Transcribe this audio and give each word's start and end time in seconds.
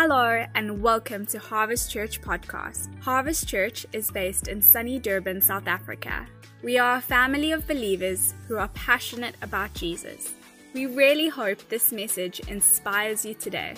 Hello, 0.00 0.46
and 0.54 0.80
welcome 0.80 1.26
to 1.26 1.40
Harvest 1.40 1.90
Church 1.90 2.20
Podcast. 2.22 2.86
Harvest 3.02 3.48
Church 3.48 3.84
is 3.92 4.12
based 4.12 4.46
in 4.46 4.62
sunny 4.62 5.00
Durban, 5.00 5.40
South 5.40 5.66
Africa. 5.66 6.24
We 6.62 6.78
are 6.78 6.98
a 6.98 7.00
family 7.00 7.50
of 7.50 7.66
believers 7.66 8.32
who 8.46 8.58
are 8.58 8.68
passionate 8.74 9.34
about 9.42 9.74
Jesus. 9.74 10.34
We 10.72 10.86
really 10.86 11.28
hope 11.28 11.68
this 11.68 11.90
message 11.90 12.38
inspires 12.48 13.24
you 13.24 13.34
today. 13.34 13.74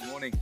Good 0.00 0.08
morning. 0.08 0.32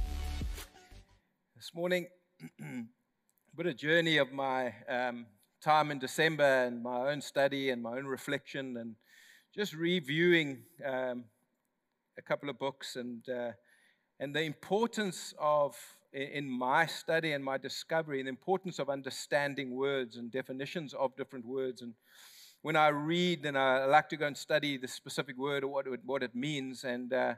This 1.56 1.72
morning, 1.74 2.06
a 2.62 3.54
bit 3.54 3.66
of 3.66 3.76
journey 3.76 4.16
of 4.16 4.32
my 4.32 4.72
um, 4.88 5.26
time 5.60 5.90
in 5.90 5.98
December 5.98 6.64
and 6.64 6.82
my 6.82 7.10
own 7.10 7.20
study 7.20 7.70
and 7.70 7.82
my 7.82 7.92
own 7.92 8.06
reflection 8.06 8.78
and 8.78 8.94
just 9.54 9.74
reviewing 9.74 10.62
um, 10.86 11.24
a 12.16 12.22
couple 12.22 12.48
of 12.48 12.58
books 12.58 12.96
and 12.96 13.28
uh, 13.28 13.50
and 14.18 14.34
the 14.34 14.42
importance 14.42 15.34
of 15.38 15.76
in 16.12 16.48
my 16.48 16.86
study 16.86 17.32
and 17.32 17.44
my 17.44 17.56
discovery, 17.56 18.22
the 18.22 18.28
importance 18.28 18.78
of 18.78 18.90
understanding 18.90 19.76
words 19.76 20.16
and 20.16 20.30
definitions 20.30 20.92
of 20.94 21.16
different 21.16 21.46
words. 21.46 21.82
And 21.82 21.94
when 22.62 22.76
I 22.76 22.88
read, 22.88 23.44
then 23.44 23.56
I 23.56 23.84
like 23.84 24.08
to 24.10 24.16
go 24.16 24.26
and 24.26 24.36
study 24.36 24.76
the 24.76 24.88
specific 24.88 25.38
word 25.38 25.62
or 25.62 25.68
what 25.68 25.86
it, 25.86 26.00
what 26.04 26.22
it 26.22 26.34
means. 26.34 26.84
And 26.84 27.12
uh, 27.12 27.34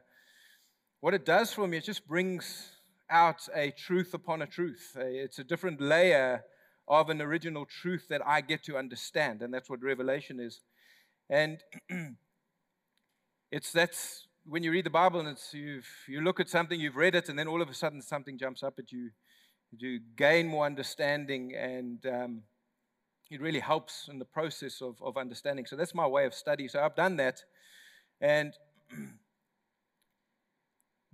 what 1.01 1.15
it 1.15 1.25
does 1.25 1.53
for 1.53 1.69
me, 1.69 1.77
it 1.77 1.85
just 1.85 2.09
brings 2.09 2.71
out 3.11 3.47
a 3.55 3.71
truth 3.73 4.15
upon 4.15 4.43
a 4.43 4.47
truth. 4.47 4.97
It's 4.97 5.39
a 5.39 5.45
different 5.45 5.81
layer 5.81 6.43
of 6.93 7.09
an 7.09 7.23
original 7.23 7.65
truth 7.65 8.07
that 8.11 8.21
I 8.27 8.43
get 8.43 8.63
to 8.65 8.77
understand, 8.77 9.41
and 9.41 9.53
that's 9.53 9.71
what 9.71 9.83
revelation 9.83 10.39
is. 10.39 10.61
And 11.31 11.59
it's 13.51 13.73
that's 13.73 14.29
when 14.45 14.63
you 14.63 14.71
read 14.73 14.85
the 14.85 14.91
Bible 14.91 15.21
and 15.21 15.29
it's 15.31 15.55
you 15.55 15.81
you 16.07 16.21
look 16.21 16.39
at 16.39 16.51
something, 16.51 16.79
you've 16.79 16.97
read 16.97 17.15
it, 17.15 17.31
and 17.31 17.39
then 17.39 17.49
all 17.49 17.63
of 17.63 17.71
a 17.71 17.75
sudden 17.75 18.03
something 18.03 18.37
jumps 18.39 18.63
up 18.63 18.75
at 18.79 18.93
you. 18.93 19.11
You 19.79 20.01
gain 20.17 20.49
more 20.49 20.67
understanding, 20.67 21.55
and 21.57 22.05
um, 22.05 22.43
it 23.31 23.41
really 23.41 23.61
helps 23.61 24.09
in 24.09 24.19
the 24.19 24.27
process 24.27 24.83
of, 24.83 25.01
of 25.01 25.17
understanding. 25.17 25.65
So 25.65 25.77
that's 25.77 25.95
my 25.95 26.07
way 26.07 26.27
of 26.27 26.35
study. 26.35 26.69
So 26.69 26.83
I've 26.83 26.95
done 26.95 27.17
that, 27.17 27.43
and 28.21 28.53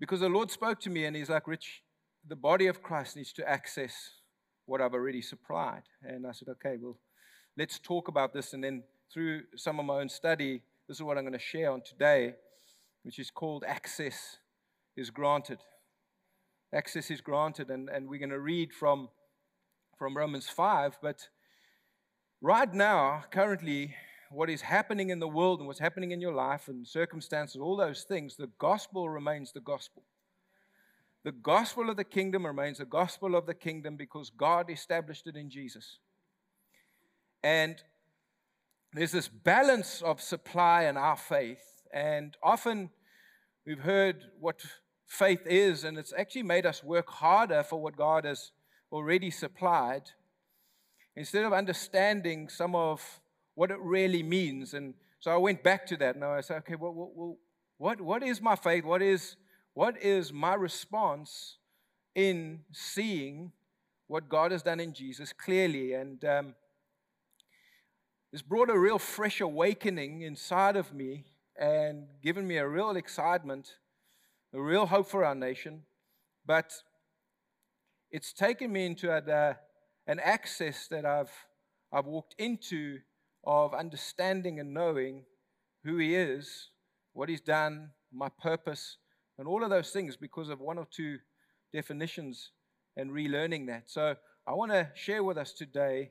because 0.01 0.19
the 0.19 0.29
Lord 0.29 0.51
spoke 0.51 0.81
to 0.81 0.91
me 0.91 1.05
and 1.05 1.15
He's 1.15 1.31
like, 1.31 1.47
Rich, 1.47 1.85
the 2.27 2.35
body 2.35 2.67
of 2.67 2.83
Christ 2.83 3.15
needs 3.15 3.33
to 3.35 3.49
access 3.49 3.93
what 4.69 4.83
I've 4.83 4.93
already 4.93 5.23
supplied. 5.23 5.83
And 6.03 6.27
I 6.27 6.33
said, 6.33 6.49
okay, 6.49 6.77
well, 6.79 6.99
let's 7.57 7.79
talk 7.79 8.09
about 8.09 8.35
this. 8.35 8.53
And 8.53 8.63
then 8.63 8.83
through 9.13 9.43
some 9.57 9.81
of 9.81 9.87
my 9.87 9.95
own 9.95 10.11
study, 10.11 10.61
this 10.87 10.99
is 10.99 11.03
what 11.03 11.17
I'm 11.17 11.25
going 11.25 11.33
to 11.33 11.39
share 11.39 11.73
on 11.73 11.81
today, 11.81 12.35
which 13.03 13.19
is 13.19 13.31
called 13.31 13.65
Access 13.67 14.37
is 14.95 15.09
Granted. 15.09 15.61
Access 16.75 17.11
is 17.11 17.23
granted. 17.23 17.71
And, 17.71 17.89
and 17.89 18.11
we're 18.11 18.19
going 18.19 18.29
to 18.29 18.41
read 18.41 18.75
from, 18.75 19.09
from 19.99 20.15
Romans 20.15 20.51
5. 20.51 20.99
But 21.01 21.29
right 22.43 22.73
now, 22.73 23.25
currently, 23.31 23.95
what 24.31 24.51
is 24.51 24.61
happening 24.61 25.09
in 25.09 25.19
the 25.19 25.29
world 25.29 25.61
and 25.61 25.67
what's 25.67 25.81
happening 25.81 26.11
in 26.11 26.21
your 26.21 26.35
life 26.35 26.69
and 26.69 26.87
circumstances, 26.87 27.59
all 27.59 27.79
those 27.79 28.03
things, 28.03 28.37
the 28.37 28.51
gospel 28.59 29.09
remains 29.09 29.53
the 29.53 29.61
gospel. 29.61 30.03
The 31.25 31.33
gospel 31.33 31.91
of 31.91 31.97
the 31.97 32.05
kingdom 32.05 32.47
remains 32.47 32.79
the 32.79 32.85
gospel 32.85 33.35
of 33.35 33.47
the 33.47 33.55
kingdom 33.55 33.97
because 33.97 34.31
God 34.31 34.71
established 34.71 35.27
it 35.27 35.37
in 35.37 35.51
Jesus. 35.51 35.99
And 37.43 37.77
there's 38.93 39.13
this 39.13 39.29
balance 39.29 40.03
of 40.03 40.21
supply 40.21 40.85
and 40.85 40.97
our 40.97 41.17
faith. 41.17 41.83
And 41.93 42.37
often 42.43 42.91
we've 43.67 43.81
heard 43.81 44.25
what 44.41 44.63
faith 45.07 45.43
is, 45.47 45.85
and 45.85 45.99
it's 45.99 46.13
actually 46.17 46.43
made 46.43 46.67
us 46.67 46.85
work 46.85 47.09
harder 47.09 47.63
for 47.63 47.81
what 47.81 47.97
God 47.97 48.25
has 48.25 48.53
already 48.93 49.31
supplied 49.31 50.03
instead 51.17 51.45
of 51.45 51.53
understanding 51.53 52.49
some 52.49 52.75
of 52.75 53.21
what 53.55 53.71
it 53.71 53.79
really 53.81 54.23
means. 54.23 54.73
And 54.75 54.95
so 55.21 55.33
I 55.33 55.37
went 55.37 55.63
back 55.63 55.85
to 55.87 55.97
that 55.97 56.15
and 56.15 56.25
I 56.25 56.41
said, 56.41 56.59
okay, 56.59 56.77
well, 56.77 56.93
well, 56.95 57.37
what, 57.77 58.01
what 58.01 58.23
is 58.23 58.41
my 58.41 58.55
faith? 58.55 58.85
What 58.85 59.03
is, 59.03 59.37
what 59.79 59.97
is 60.03 60.33
my 60.33 60.55
response 60.55 61.59
in 62.17 62.59
seeing 62.73 63.53
what 64.09 64.29
God 64.29 64.51
has 64.51 64.65
done 64.65 64.81
in 64.81 64.93
Jesus 64.93 65.33
clearly? 65.33 65.93
And 65.93 66.25
um, 66.25 66.57
this 68.33 68.43
brought 68.43 68.71
a 68.71 68.77
real 68.77 68.99
fresh 68.99 69.41
awakening 69.41 70.23
inside 70.23 70.75
of 70.75 70.93
me 70.93 71.27
and 71.57 72.09
given 72.25 72.45
me 72.45 72.57
a 72.57 72.67
real 72.67 72.97
excitement, 72.97 73.75
a 74.53 74.61
real 74.61 74.85
hope 74.85 75.09
for 75.09 75.25
our 75.25 75.37
nation. 75.37 75.85
But 76.45 76.73
it's 78.11 78.33
taken 78.33 78.73
me 78.73 78.85
into 78.85 79.13
a, 79.13 79.19
uh, 79.19 79.55
an 80.09 80.19
access 80.19 80.89
that 80.89 81.05
I've, 81.05 81.31
I've 81.93 82.07
walked 82.07 82.35
into 82.37 82.99
of 83.47 83.75
understanding 83.75 84.59
and 84.59 84.75
knowing 84.75 85.23
who 85.85 85.99
He 85.99 86.17
is, 86.17 86.71
what 87.13 87.29
He's 87.29 87.41
done, 87.41 87.91
my 88.13 88.29
purpose, 88.43 88.97
and 89.39 89.47
all 89.47 89.63
of 89.63 89.71
those 89.71 89.91
things 89.91 90.17
because 90.17 90.49
of 90.49 90.61
one 90.61 90.79
or 90.79 90.87
two 90.91 91.19
definitions 91.73 92.51
and 92.97 93.11
relearning 93.11 93.67
that. 93.69 93.91
So 93.91 94.17
I 94.47 94.55
want 94.55 94.73
to 94.73 94.89
share 94.95 95.23
with 95.23 95.39
us 95.39 95.53
today 95.53 96.11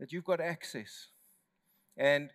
that 0.00 0.12
you've 0.12 0.24
got 0.24 0.40
access. 0.40 1.08
And 1.96 2.30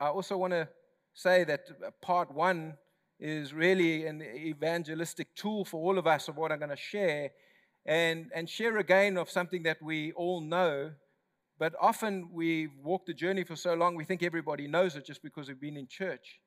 I 0.00 0.08
also 0.08 0.36
want 0.36 0.52
to 0.52 0.68
say 1.14 1.44
that 1.44 1.60
part 2.02 2.32
one 2.32 2.74
is 3.18 3.54
really 3.54 4.06
an 4.06 4.22
evangelistic 4.22 5.34
tool 5.34 5.64
for 5.64 5.80
all 5.80 5.98
of 5.98 6.06
us 6.06 6.28
of 6.28 6.36
what 6.36 6.52
I'm 6.52 6.58
going 6.58 6.70
to 6.70 6.76
share 6.76 7.30
and, 7.86 8.30
and 8.34 8.48
share 8.48 8.76
again 8.78 9.16
of 9.16 9.30
something 9.30 9.62
that 9.62 9.82
we 9.82 10.12
all 10.12 10.40
know 10.40 10.90
but 11.58 11.74
often 11.80 12.28
we 12.32 12.68
walk 12.82 13.06
the 13.06 13.14
journey 13.14 13.44
for 13.44 13.56
so 13.56 13.74
long, 13.74 13.94
we 13.94 14.04
think 14.04 14.22
everybody 14.22 14.68
knows 14.68 14.96
it 14.96 15.06
just 15.06 15.22
because 15.22 15.48
we've 15.48 15.60
been 15.60 15.76
in 15.76 15.86
church. 15.86 16.40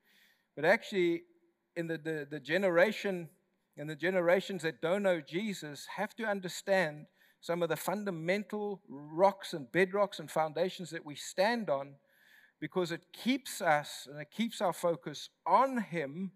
But 0.56 0.66
actually, 0.66 1.23
in 1.79 1.88
the, 1.88 1.97
the, 1.97 2.28
the 2.29 2.40
generation 2.40 3.29
and 3.78 3.90
the 3.90 3.95
generations 3.95 4.62
that 4.63 4.81
don't 4.81 5.03
know 5.03 5.22
Jesus 5.22 5.88
have 5.95 6.13
to 6.17 6.25
understand 6.25 7.06
some 7.41 7.63
of 7.63 7.69
the 7.69 7.78
fundamental 7.78 8.81
rocks 8.90 9.53
and 9.53 9.67
bedrocks 9.72 10.19
and 10.19 10.29
foundations 10.29 10.89
that 10.89 11.06
we 11.06 11.16
stand 11.16 11.69
on 11.69 11.95
because 12.59 12.91
it 12.91 13.01
keeps 13.13 13.62
us 13.62 14.07
and 14.12 14.22
it 14.22 14.29
keeps 14.29 14.59
our 14.59 14.73
focus 14.73 15.29
on 15.47 15.78
Him 15.78 16.31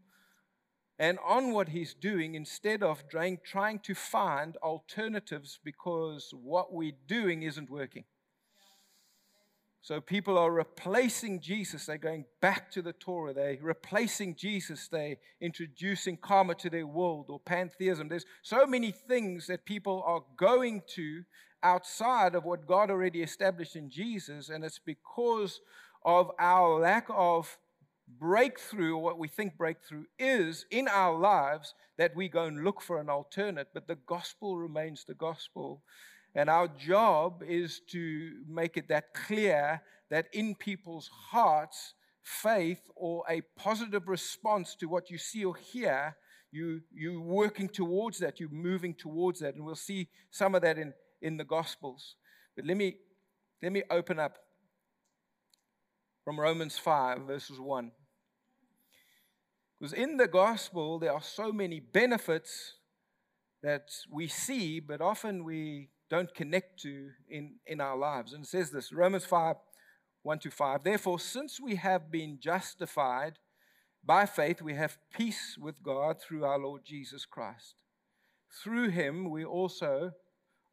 and 0.98 1.20
on 1.26 1.52
what 1.52 1.70
He's 1.70 1.94
doing 1.94 2.36
instead 2.36 2.82
of 2.82 3.03
trying, 3.09 3.40
trying 3.46 3.80
to 3.80 3.94
find 3.94 4.56
alternatives 4.64 5.59
because 5.62 6.34
what 6.42 6.74
we're 6.74 6.94
doing 7.08 7.44
isn't 7.44 7.70
working. 7.70 8.06
So 9.84 10.00
people 10.00 10.38
are 10.38 10.50
replacing 10.50 11.42
Jesus. 11.42 11.86
They're 11.86 11.98
going 11.98 12.24
back 12.40 12.72
to 12.72 12.82
the 12.82 12.94
Torah. 12.94 13.34
They're 13.34 13.58
replacing 13.62 14.36
Jesus. 14.36 14.88
They're 14.88 15.18
introducing 15.42 16.16
karma 16.16 16.56
to 16.56 16.70
their 16.70 16.88
world 16.88 17.26
or 17.28 17.42
pantheism. 17.42 18.08
There's 18.08 18.26
so 18.44 18.66
many 18.66 18.92
things 18.92 19.46
that 19.48 19.66
people 19.66 20.02
are 20.06 20.24
going 20.38 20.84
to 20.96 21.24
outside 21.64 22.34
of 22.34 22.46
what 22.46 22.66
God 22.66 22.92
already 22.92 23.22
established 23.24 23.76
in 23.76 23.90
Jesus. 23.90 24.48
And 24.48 24.64
it's 24.64 24.80
because 24.80 25.60
of 26.06 26.32
our 26.40 26.80
lack 26.80 27.08
of 27.10 27.58
breakthrough, 28.08 28.96
or 28.96 29.04
what 29.04 29.20
we 29.20 29.28
think 29.28 29.58
breakthrough 29.58 30.06
is 30.18 30.66
in 30.72 30.88
our 30.88 31.18
lives, 31.20 31.74
that 31.98 32.16
we 32.16 32.30
go 32.30 32.46
and 32.46 32.64
look 32.64 32.82
for 32.82 33.02
an 33.02 33.10
alternate. 33.10 33.68
But 33.74 33.88
the 33.88 33.98
gospel 34.08 34.58
remains 34.58 35.04
the 35.04 35.14
gospel. 35.14 35.82
And 36.36 36.50
our 36.50 36.68
job 36.68 37.44
is 37.48 37.82
to 37.92 38.32
make 38.47 38.78
it 38.78 38.88
that 38.90 39.14
clear 39.14 39.82
that 40.09 40.28
in 40.34 40.56
people's 40.56 41.09
hearts, 41.30 41.94
faith 42.22 42.82
or 42.96 43.24
a 43.30 43.41
positive 43.56 44.08
response 44.08 44.76
to 44.76 44.88
what 44.88 45.12
you 45.12 45.18
see 45.18 45.46
or 45.46 45.56
hear, 45.56 46.16
you, 46.52 46.82
you're 46.94 47.20
working 47.20 47.68
towards 47.68 48.20
that, 48.20 48.40
you're 48.40 48.50
moving 48.50 48.94
towards 48.94 49.40
that. 49.41 49.56
And 49.56 49.66
we'll 49.66 49.76
see 49.76 50.08
some 50.32 50.56
of 50.56 50.62
that 50.64 50.78
in, 50.78 50.94
in 51.22 51.38
the 51.38 51.44
Gospels. 51.44 52.16
But 52.56 52.66
let 52.66 52.78
me, 52.78 52.97
let 53.62 53.72
me 53.72 53.84
open 53.90 54.20
up 54.20 54.38
from 56.24 56.40
Romans 56.40 56.78
5, 56.78 57.22
verses 57.22 57.59
1. 57.59 57.91
Because 59.79 59.94
in 59.94 60.18
the 60.18 60.28
gospel, 60.28 61.00
there 61.00 61.12
are 61.12 61.22
so 61.22 61.52
many 61.52 61.79
benefits 61.79 62.76
that 63.62 63.90
we 64.09 64.28
see, 64.28 64.79
but 64.79 65.02
often 65.02 65.44
we 65.44 65.90
don't 66.14 66.36
connect 66.36 66.80
to 66.80 67.10
in, 67.28 67.56
in 67.66 67.82
our 67.82 67.98
lives. 67.98 68.34
And 68.34 68.44
it 68.44 68.48
says 68.48 68.70
this 68.70 68.94
Romans 68.94 69.26
5 69.26 69.56
1 70.22 70.40
to 70.40 70.52
5. 70.52 70.84
Therefore, 70.84 71.20
since 71.20 71.60
we 71.60 71.76
have 71.76 72.12
been 72.12 72.38
justified 72.40 73.40
by 74.06 74.28
faith, 74.28 74.62
we 74.62 74.76
have 74.76 75.00
peace 75.12 75.58
with 75.60 75.82
God 75.82 76.22
through 76.22 76.46
our 76.46 76.60
Lord 76.60 76.82
Jesus 76.86 77.26
Christ. 77.26 77.82
Through 78.64 78.90
him, 78.90 79.32
we 79.32 79.44
also 79.44 80.12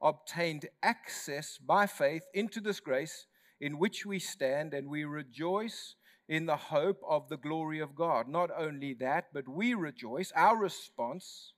obtained 0.03 0.67
access 0.83 1.57
by 1.57 1.87
faith 1.87 2.25
into 2.35 2.61
this 2.61 2.79
grace 2.79 3.27
in 3.63 3.79
which 3.79 4.05
we 4.05 4.19
stand, 4.19 4.75
and 4.75 4.91
we 4.91 5.05
rejoice 5.05 5.95
in 6.29 6.45
the 6.45 6.57
hope 6.57 7.01
of 7.09 7.31
the 7.31 7.39
glory 7.39 7.81
of 7.81 7.95
God. 7.95 8.29
Not 8.29 8.51
only 8.55 8.93
that, 9.01 9.29
but 9.33 9.49
we 9.49 9.73
rejoice, 9.73 10.33
our 10.37 10.59
response 10.59 11.55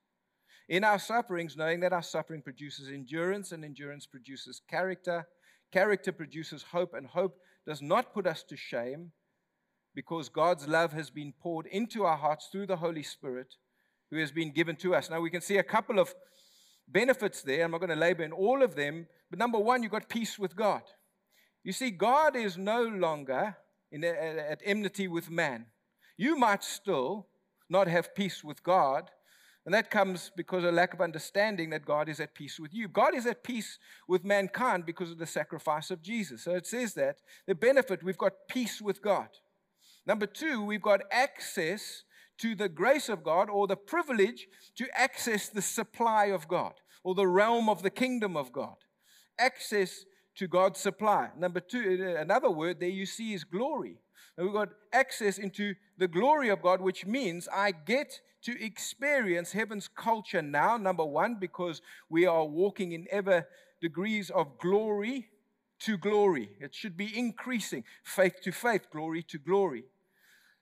in 0.68 0.84
our 0.84 0.98
sufferings, 0.98 1.56
knowing 1.56 1.80
that 1.80 1.92
our 1.92 2.02
suffering 2.02 2.42
produces 2.42 2.88
endurance, 2.88 3.52
and 3.52 3.64
endurance 3.64 4.06
produces 4.06 4.60
character. 4.68 5.26
Character 5.72 6.12
produces 6.12 6.62
hope, 6.62 6.94
and 6.94 7.06
hope 7.06 7.38
does 7.66 7.82
not 7.82 8.12
put 8.12 8.26
us 8.26 8.42
to 8.44 8.56
shame 8.56 9.12
because 9.94 10.28
God's 10.28 10.66
love 10.66 10.92
has 10.92 11.10
been 11.10 11.32
poured 11.40 11.66
into 11.66 12.04
our 12.04 12.16
hearts 12.16 12.48
through 12.50 12.66
the 12.66 12.76
Holy 12.76 13.02
Spirit 13.02 13.56
who 14.10 14.18
has 14.18 14.32
been 14.32 14.52
given 14.52 14.76
to 14.76 14.94
us. 14.94 15.10
Now, 15.10 15.20
we 15.20 15.30
can 15.30 15.40
see 15.40 15.58
a 15.58 15.62
couple 15.62 15.98
of 15.98 16.14
benefits 16.88 17.42
there. 17.42 17.64
I'm 17.64 17.70
not 17.70 17.80
going 17.80 17.90
to 17.90 17.96
labor 17.96 18.22
in 18.22 18.32
all 18.32 18.62
of 18.62 18.74
them, 18.74 19.06
but 19.30 19.38
number 19.38 19.58
one, 19.58 19.82
you've 19.82 19.92
got 19.92 20.08
peace 20.08 20.38
with 20.38 20.54
God. 20.54 20.82
You 21.64 21.72
see, 21.72 21.90
God 21.90 22.36
is 22.36 22.58
no 22.58 22.82
longer 22.82 23.56
in 23.90 24.04
at 24.04 24.60
enmity 24.64 25.08
with 25.08 25.30
man. 25.30 25.66
You 26.16 26.36
might 26.36 26.64
still 26.64 27.28
not 27.68 27.86
have 27.86 28.14
peace 28.14 28.42
with 28.42 28.62
God, 28.62 29.10
and 29.64 29.72
that 29.74 29.90
comes 29.90 30.30
because 30.36 30.64
of 30.64 30.70
a 30.70 30.76
lack 30.76 30.92
of 30.92 31.00
understanding 31.00 31.70
that 31.70 31.84
God 31.84 32.08
is 32.08 32.18
at 32.18 32.34
peace 32.34 32.58
with 32.58 32.74
you. 32.74 32.88
God 32.88 33.14
is 33.14 33.26
at 33.26 33.44
peace 33.44 33.78
with 34.08 34.24
mankind 34.24 34.84
because 34.84 35.10
of 35.10 35.18
the 35.18 35.26
sacrifice 35.26 35.90
of 35.90 36.02
Jesus. 36.02 36.42
So 36.42 36.52
it 36.54 36.66
says 36.66 36.94
that 36.94 37.18
the 37.46 37.54
benefit, 37.54 38.02
we've 38.02 38.18
got 38.18 38.32
peace 38.48 38.82
with 38.82 39.00
God. 39.00 39.28
Number 40.04 40.26
two, 40.26 40.64
we've 40.64 40.82
got 40.82 41.02
access 41.12 42.02
to 42.38 42.56
the 42.56 42.68
grace 42.68 43.08
of 43.08 43.22
God 43.22 43.48
or 43.48 43.68
the 43.68 43.76
privilege 43.76 44.48
to 44.76 44.88
access 44.98 45.48
the 45.48 45.62
supply 45.62 46.26
of 46.26 46.48
God 46.48 46.74
or 47.04 47.14
the 47.14 47.28
realm 47.28 47.68
of 47.68 47.82
the 47.82 47.90
kingdom 47.90 48.36
of 48.36 48.52
God. 48.52 48.74
Access 49.38 50.04
to 50.36 50.48
God's 50.48 50.80
supply. 50.80 51.30
Number 51.38 51.60
two, 51.60 52.16
another 52.18 52.50
word 52.50 52.80
there 52.80 52.88
you 52.88 53.06
see 53.06 53.32
is 53.32 53.44
glory. 53.44 53.98
And 54.37 54.46
we've 54.46 54.55
got 54.55 54.70
access 54.93 55.38
into 55.38 55.75
the 55.99 56.08
glory 56.08 56.49
of 56.49 56.62
God, 56.62 56.81
which 56.81 57.06
means 57.06 57.49
I 57.52 57.73
get 57.73 58.20
to 58.43 58.64
experience 58.64 59.52
heaven's 59.52 59.88
culture 59.88 60.43
now, 60.43 60.76
number 60.76 61.05
one, 61.05 61.37
because 61.38 61.81
we 62.08 62.26
are 62.26 62.44
walking 62.44 62.93
in 62.93 63.06
ever 63.11 63.46
degrees 63.81 64.31
of 64.31 64.58
glory 64.58 65.29
to 65.81 65.96
glory. 65.96 66.50
It 66.61 66.75
should 66.75 66.96
be 66.96 67.17
increasing, 67.17 67.84
faith 68.02 68.40
to 68.43 68.52
faith, 68.52 68.87
glory 68.90 69.23
to 69.25 69.38
glory. 69.38 69.84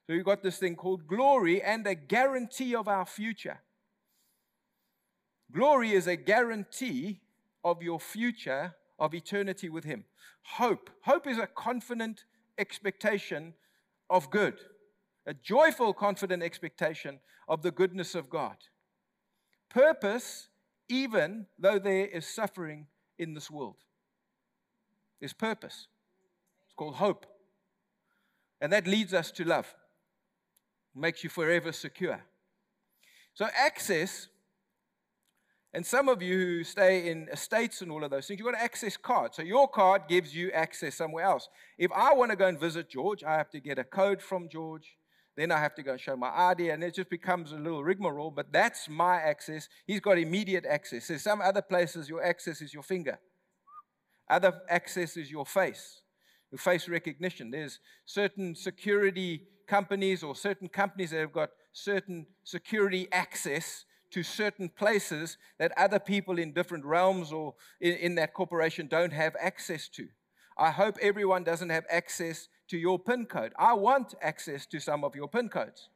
So 0.05 0.13
we've 0.13 0.25
got 0.25 0.43
this 0.43 0.57
thing 0.57 0.75
called 0.75 1.07
glory 1.07 1.61
and 1.61 1.85
a 1.87 1.95
guarantee 1.95 2.75
of 2.75 2.87
our 2.87 3.05
future. 3.05 3.61
Glory 5.51 5.91
is 5.91 6.07
a 6.07 6.15
guarantee 6.15 7.21
of 7.63 7.83
your 7.83 7.99
future 7.99 8.75
of 8.97 9.13
eternity 9.13 9.69
with 9.69 9.83
Him. 9.83 10.05
Hope. 10.43 10.89
Hope 11.01 11.27
is 11.27 11.37
a 11.37 11.47
confident 11.47 12.23
expectation 12.57 13.53
of 14.09 14.29
good, 14.29 14.59
a 15.25 15.33
joyful, 15.33 15.93
confident 15.93 16.43
expectation 16.43 17.19
of 17.47 17.61
the 17.61 17.71
goodness 17.71 18.15
of 18.15 18.29
God. 18.29 18.57
Purpose, 19.69 20.49
even 20.89 21.47
though 21.57 21.79
there 21.79 22.07
is 22.07 22.25
suffering 22.27 22.87
in 23.17 23.33
this 23.33 23.49
world. 23.49 23.77
There's 25.19 25.33
purpose. 25.33 25.87
It's 26.65 26.73
called 26.75 26.95
hope. 26.95 27.25
And 28.59 28.73
that 28.73 28.87
leads 28.87 29.13
us 29.13 29.31
to 29.31 29.43
love, 29.43 29.73
makes 30.95 31.23
you 31.23 31.29
forever 31.29 31.71
secure. 31.71 32.21
So, 33.33 33.47
access 33.55 34.27
and 35.73 35.85
some 35.85 36.09
of 36.09 36.21
you 36.21 36.37
who 36.37 36.63
stay 36.63 37.09
in 37.09 37.29
estates 37.31 37.81
and 37.81 37.91
all 37.91 38.03
of 38.03 38.11
those 38.11 38.27
things, 38.27 38.39
you've 38.39 38.45
got 38.45 38.59
an 38.59 38.63
access 38.63 38.97
card. 38.97 39.33
So 39.33 39.41
your 39.41 39.69
card 39.69 40.03
gives 40.09 40.35
you 40.35 40.51
access 40.51 40.95
somewhere 40.95 41.23
else. 41.23 41.47
If 41.77 41.91
I 41.93 42.13
want 42.13 42.31
to 42.31 42.37
go 42.37 42.47
and 42.47 42.59
visit 42.59 42.89
George, 42.89 43.23
I 43.23 43.35
have 43.37 43.49
to 43.51 43.61
get 43.61 43.79
a 43.79 43.85
code 43.85 44.21
from 44.21 44.49
George. 44.49 44.97
Then 45.37 45.49
I 45.49 45.59
have 45.59 45.73
to 45.75 45.83
go 45.83 45.93
and 45.93 46.01
show 46.01 46.17
my 46.17 46.29
ID, 46.29 46.71
and 46.71 46.83
it 46.83 46.93
just 46.93 47.09
becomes 47.09 47.53
a 47.53 47.55
little 47.55 47.85
rigmarole. 47.85 48.31
But 48.31 48.51
that's 48.51 48.89
my 48.89 49.15
access. 49.15 49.69
He's 49.87 50.01
got 50.01 50.17
immediate 50.17 50.65
access. 50.65 51.07
There's 51.07 51.23
some 51.23 51.39
other 51.39 51.61
places 51.61 52.09
your 52.09 52.21
access 52.21 52.61
is 52.61 52.73
your 52.73 52.83
finger. 52.83 53.17
Other 54.29 54.53
access 54.69 55.15
is 55.15 55.31
your 55.31 55.45
face, 55.45 56.01
your 56.51 56.59
face 56.59 56.89
recognition. 56.89 57.49
There's 57.49 57.79
certain 58.05 58.55
security 58.55 59.47
companies 59.67 60.21
or 60.21 60.35
certain 60.35 60.67
companies 60.67 61.11
that 61.11 61.19
have 61.19 61.31
got 61.31 61.49
certain 61.71 62.25
security 62.43 63.07
access 63.13 63.85
to 64.11 64.23
certain 64.23 64.69
places 64.69 65.37
that 65.57 65.71
other 65.77 65.99
people 65.99 66.37
in 66.37 66.53
different 66.53 66.85
realms 66.85 67.31
or 67.31 67.55
in, 67.79 67.93
in, 67.93 68.15
that 68.15 68.33
corporation 68.33 68.87
don't 68.87 69.13
have 69.13 69.35
access 69.39 69.87
to. 69.89 70.07
I 70.57 70.71
hope 70.71 70.97
everyone 71.01 71.43
doesn't 71.43 71.69
have 71.69 71.85
access 71.89 72.49
to 72.67 72.77
your 72.77 72.99
PIN 72.99 73.25
code. 73.25 73.53
I 73.57 73.73
want 73.73 74.13
access 74.21 74.65
to 74.67 74.79
some 74.79 75.03
of 75.03 75.15
your 75.15 75.27
PIN 75.27 75.49
codes. 75.49 75.89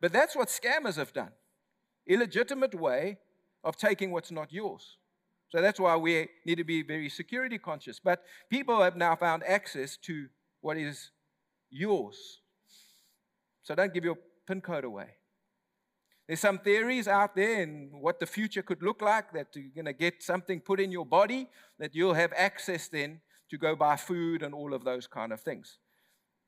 But 0.00 0.12
that's 0.12 0.36
what 0.36 0.48
scammers 0.48 0.96
have 0.96 1.12
done 1.12 1.32
illegitimate 2.08 2.74
way 2.74 3.18
of 3.64 3.76
taking 3.76 4.12
what's 4.12 4.30
not 4.30 4.52
yours. 4.52 4.96
So 5.48 5.60
that's 5.60 5.80
why 5.80 5.96
we 5.96 6.28
need 6.44 6.58
to 6.58 6.64
be 6.64 6.82
very 6.82 7.08
security 7.08 7.58
conscious. 7.58 7.98
But 7.98 8.22
people 8.50 8.80
have 8.82 8.96
now 8.96 9.16
found 9.16 9.42
access 9.44 9.96
to 9.98 10.28
what 10.60 10.76
is 10.76 11.10
yours. 11.70 12.40
So 13.62 13.74
don't 13.74 13.92
give 13.92 14.04
your 14.04 14.18
PIN 14.46 14.60
code 14.60 14.84
away. 14.84 15.16
There's 16.26 16.40
some 16.40 16.58
theories 16.58 17.06
out 17.06 17.36
there 17.36 17.62
in 17.62 17.90
what 17.92 18.18
the 18.18 18.26
future 18.26 18.62
could 18.62 18.82
look 18.82 19.00
like 19.00 19.32
that 19.32 19.48
you're 19.54 19.70
going 19.74 19.84
to 19.84 19.92
get 19.92 20.22
something 20.22 20.60
put 20.60 20.80
in 20.80 20.90
your 20.90 21.06
body 21.06 21.48
that 21.78 21.94
you'll 21.94 22.14
have 22.14 22.32
access 22.36 22.88
then 22.88 23.20
to 23.50 23.58
go 23.58 23.76
buy 23.76 23.96
food 23.96 24.42
and 24.42 24.52
all 24.52 24.74
of 24.74 24.84
those 24.84 25.06
kind 25.06 25.32
of 25.32 25.40
things. 25.40 25.78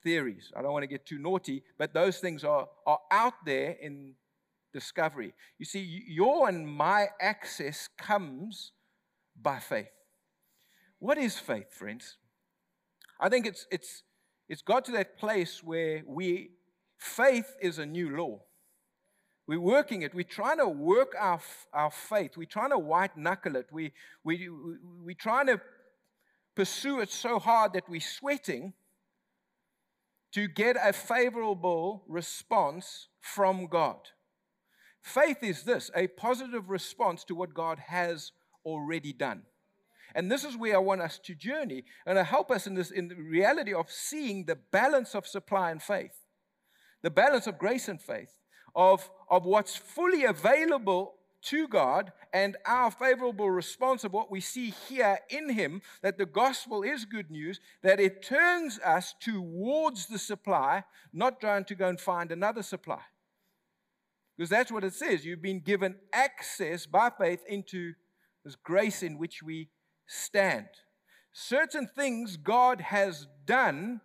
Theories. 0.02 0.50
I 0.56 0.62
don't 0.62 0.72
want 0.72 0.82
to 0.82 0.88
get 0.88 1.06
too 1.06 1.19
naughty, 1.19 1.62
but 1.78 1.94
those 1.94 2.19
things 2.19 2.42
are, 2.42 2.69
are 2.86 2.98
out 3.12 3.44
there 3.44 3.76
in 3.80 4.14
discovery. 4.72 5.32
You 5.58 5.64
see, 5.64 6.04
your 6.08 6.48
and 6.48 6.66
my 6.66 7.08
access 7.20 7.88
comes 7.96 8.72
by 9.40 9.60
faith. 9.60 9.90
What 10.98 11.19
is 11.19 11.38
faith, 11.38 11.72
friends? 11.72 12.16
I 13.20 13.28
think 13.28 13.46
it's, 13.46 13.66
it's, 13.70 14.02
it's 14.48 14.62
got 14.62 14.84
to 14.86 14.92
that 14.92 15.19
place 15.19 15.62
where 15.62 16.02
we, 16.04 16.50
faith 16.96 17.54
is 17.60 17.78
a 17.78 17.86
new 17.86 18.16
law. 18.16 18.40
We're 19.48 19.58
working 19.58 20.02
it. 20.02 20.14
We're 20.14 20.24
trying 20.24 20.58
to 20.58 20.68
work 20.68 21.14
our, 21.18 21.40
our 21.72 21.90
faith. 21.90 22.36
We're 22.36 22.44
trying 22.44 22.68
to 22.70 22.78
white 22.78 23.16
knuckle 23.16 23.56
it. 23.56 23.66
We, 23.72 23.92
we, 24.22 24.46
we're 25.02 25.16
trying 25.18 25.46
to 25.46 25.58
pursue 26.54 27.00
it 27.00 27.10
so 27.10 27.38
hard 27.38 27.72
that 27.72 27.88
we're 27.88 28.02
sweating 28.02 28.75
to 30.32 30.49
get 30.49 30.76
a 30.78 30.92
favorable 30.92 32.04
response 32.06 33.08
from 33.20 33.68
God. 33.68 33.96
Faith 35.00 35.38
is 35.42 35.62
this 35.62 35.90
a 35.96 36.08
positive 36.08 36.68
response 36.68 37.25
to 37.25 37.34
what 37.34 37.54
God 37.54 37.78
has 37.87 38.32
already 38.66 39.14
done. 39.14 39.44
And 40.14 40.30
this 40.30 40.44
is 40.44 40.58
where 40.58 40.75
I 40.75 40.78
want 40.78 41.00
us 41.00 41.18
to 41.20 41.34
journey 41.34 41.84
and 42.04 42.18
help 42.18 42.50
us 42.50 42.66
in 42.66 42.75
this 42.75 42.90
in 42.90 43.08
the 43.08 43.14
reality 43.14 43.73
of 43.73 43.90
seeing 43.90 44.44
the 44.44 44.56
balance 44.56 45.14
of 45.14 45.26
supply 45.26 45.70
and 45.70 45.82
faith, 45.82 46.26
the 47.02 47.11
balance 47.11 47.46
of 47.46 47.56
grace 47.56 47.88
and 47.88 48.00
faith 48.00 48.38
of, 48.78 49.11
of 49.28 49.44
what's 49.44 49.75
fully 49.75 50.25
available 50.25 51.16
to 51.42 51.66
God 51.66 52.12
and 52.32 52.56
our 52.64 52.92
favorable 52.92 53.50
response 53.50 54.04
of 54.04 54.12
what 54.12 54.30
we 54.30 54.40
see 54.40 54.73
here 54.88 55.18
in 55.28 55.50
Him 55.50 55.82
that 56.00 56.16
the 56.16 56.26
gospel 56.26 56.85
is 56.85 57.04
good 57.04 57.28
news, 57.28 57.58
that 57.82 57.99
it 57.99 58.23
turns 58.23 58.78
us 58.78 59.16
towards 59.20 60.06
the 60.06 60.18
supply, 60.18 60.85
not 61.12 61.40
trying 61.40 61.64
to 61.64 61.75
go 61.75 61.88
and 61.88 61.99
find 61.99 62.30
another 62.30 62.62
supply. 62.62 63.00
Because 64.37 64.50
that's 64.50 64.70
what 64.70 64.85
it 64.85 64.94
says. 64.94 65.26
You've 65.26 65.42
been 65.42 65.61
given 65.61 65.97
access 66.12 66.87
by 66.87 67.11
faith 67.11 67.42
into 67.49 67.94
this 68.44 68.54
grace 68.54 69.02
in 69.02 69.18
which 69.18 69.42
we 69.42 69.70
stand. 70.06 70.68
Certain 71.32 71.88
things 71.88 72.37
God 72.37 72.80
has 72.80 73.26
done 73.44 74.02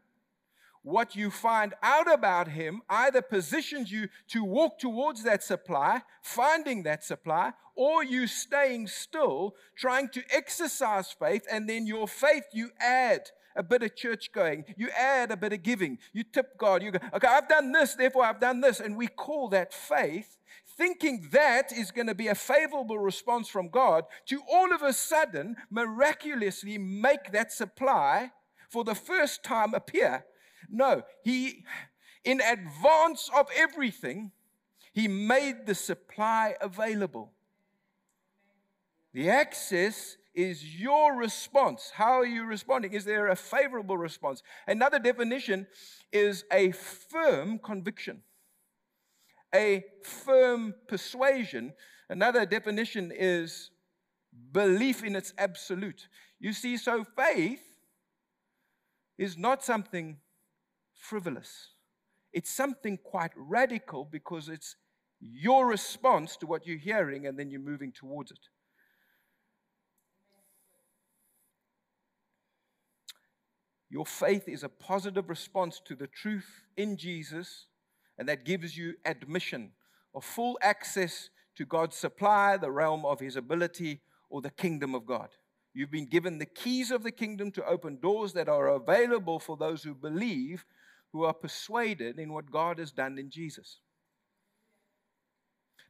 what 0.83 1.15
you 1.15 1.31
find 1.31 1.73
out 1.81 2.11
about 2.11 2.49
him 2.49 2.81
either 2.89 3.21
positions 3.21 3.91
you 3.91 4.09
to 4.27 4.43
walk 4.43 4.77
towards 4.77 5.23
that 5.23 5.43
supply, 5.43 6.01
finding 6.21 6.83
that 6.83 7.03
supply, 7.03 7.53
or 7.75 8.03
you 8.03 8.27
staying 8.27 8.87
still, 8.87 9.55
trying 9.75 10.09
to 10.09 10.21
exercise 10.29 11.11
faith, 11.11 11.45
and 11.49 11.67
then 11.67 11.87
your 11.87 12.07
faith 12.07 12.43
you 12.53 12.69
add 12.79 13.21
a 13.55 13.63
bit 13.63 13.83
of 13.83 13.95
church 13.95 14.31
going, 14.31 14.65
you 14.77 14.89
add 14.89 15.31
a 15.31 15.37
bit 15.37 15.53
of 15.53 15.63
giving, 15.63 15.97
you 16.11 16.23
tip 16.23 16.57
God, 16.57 16.83
you 16.83 16.91
go, 16.91 16.99
okay, 17.13 17.27
I've 17.27 17.47
done 17.47 17.71
this, 17.71 17.95
therefore 17.95 18.25
I've 18.25 18.39
done 18.39 18.61
this, 18.61 18.79
and 18.79 18.97
we 18.97 19.07
call 19.07 19.49
that 19.49 19.73
faith. 19.73 20.37
Thinking 20.75 21.27
that 21.31 21.71
is 21.71 21.91
going 21.91 22.07
to 22.07 22.15
be 22.15 22.29
a 22.29 22.35
favorable 22.35 22.97
response 22.97 23.47
from 23.47 23.69
God 23.69 24.05
to 24.25 24.41
all 24.51 24.73
of 24.73 24.81
a 24.81 24.91
sudden 24.91 25.55
miraculously 25.69 26.79
make 26.79 27.31
that 27.31 27.51
supply 27.51 28.31
for 28.69 28.83
the 28.83 28.95
first 28.95 29.43
time 29.43 29.75
appear 29.75 30.25
no, 30.69 31.03
he, 31.23 31.63
in 32.23 32.41
advance 32.41 33.29
of 33.35 33.47
everything, 33.55 34.31
he 34.93 35.07
made 35.07 35.65
the 35.65 35.75
supply 35.75 36.55
available. 36.61 37.31
The 39.13 39.29
access 39.29 40.17
is 40.33 40.79
your 40.79 41.15
response. 41.15 41.91
How 41.93 42.19
are 42.19 42.25
you 42.25 42.45
responding? 42.45 42.93
Is 42.93 43.05
there 43.05 43.27
a 43.27 43.35
favorable 43.35 43.97
response? 43.97 44.41
Another 44.67 44.99
definition 44.99 45.67
is 46.11 46.43
a 46.51 46.71
firm 46.71 47.59
conviction, 47.59 48.23
a 49.53 49.83
firm 50.03 50.73
persuasion. 50.87 51.73
Another 52.09 52.45
definition 52.45 53.11
is 53.13 53.69
belief 54.51 55.03
in 55.03 55.15
its 55.15 55.33
absolute. 55.37 56.07
You 56.39 56.53
see, 56.53 56.77
so 56.77 57.03
faith 57.03 57.61
is 59.17 59.37
not 59.37 59.63
something 59.63 60.17
frivolous. 61.03 61.69
It's 62.31 62.49
something 62.49 62.97
quite 62.97 63.31
radical 63.35 64.07
because 64.09 64.49
it's 64.49 64.75
your 65.19 65.67
response 65.67 66.37
to 66.37 66.47
what 66.47 66.65
you're 66.65 66.77
hearing 66.77 67.27
and 67.27 67.37
then 67.37 67.49
you're 67.49 67.59
moving 67.59 67.91
towards 67.91 68.31
it. 68.31 68.39
Your 73.89 74.05
faith 74.05 74.47
is 74.47 74.63
a 74.63 74.69
positive 74.69 75.29
response 75.29 75.79
to 75.85 75.95
the 75.95 76.07
truth 76.07 76.63
in 76.75 76.97
Jesus, 76.97 77.67
and 78.17 78.27
that 78.27 78.43
gives 78.43 78.75
you 78.75 78.95
admission 79.05 79.71
or 80.13 80.21
full 80.21 80.57
access 80.63 81.29
to 81.57 81.65
God's 81.65 81.95
supply, 81.95 82.57
the 82.57 82.71
realm 82.71 83.05
of 83.05 83.19
His 83.19 83.35
ability, 83.35 84.01
or 84.31 84.41
the 84.41 84.49
kingdom 84.49 84.95
of 84.95 85.05
God. 85.05 85.29
You've 85.75 85.91
been 85.91 86.07
given 86.07 86.39
the 86.39 86.45
keys 86.47 86.89
of 86.89 87.03
the 87.03 87.11
kingdom 87.11 87.51
to 87.51 87.65
open 87.65 87.99
doors 87.99 88.33
that 88.33 88.49
are 88.49 88.67
available 88.69 89.39
for 89.39 89.57
those 89.57 89.83
who 89.83 89.93
believe, 89.93 90.65
who 91.13 91.23
are 91.23 91.33
persuaded 91.33 92.19
in 92.19 92.33
what 92.33 92.51
God 92.51 92.79
has 92.79 92.91
done 92.91 93.17
in 93.19 93.29
Jesus. 93.29 93.77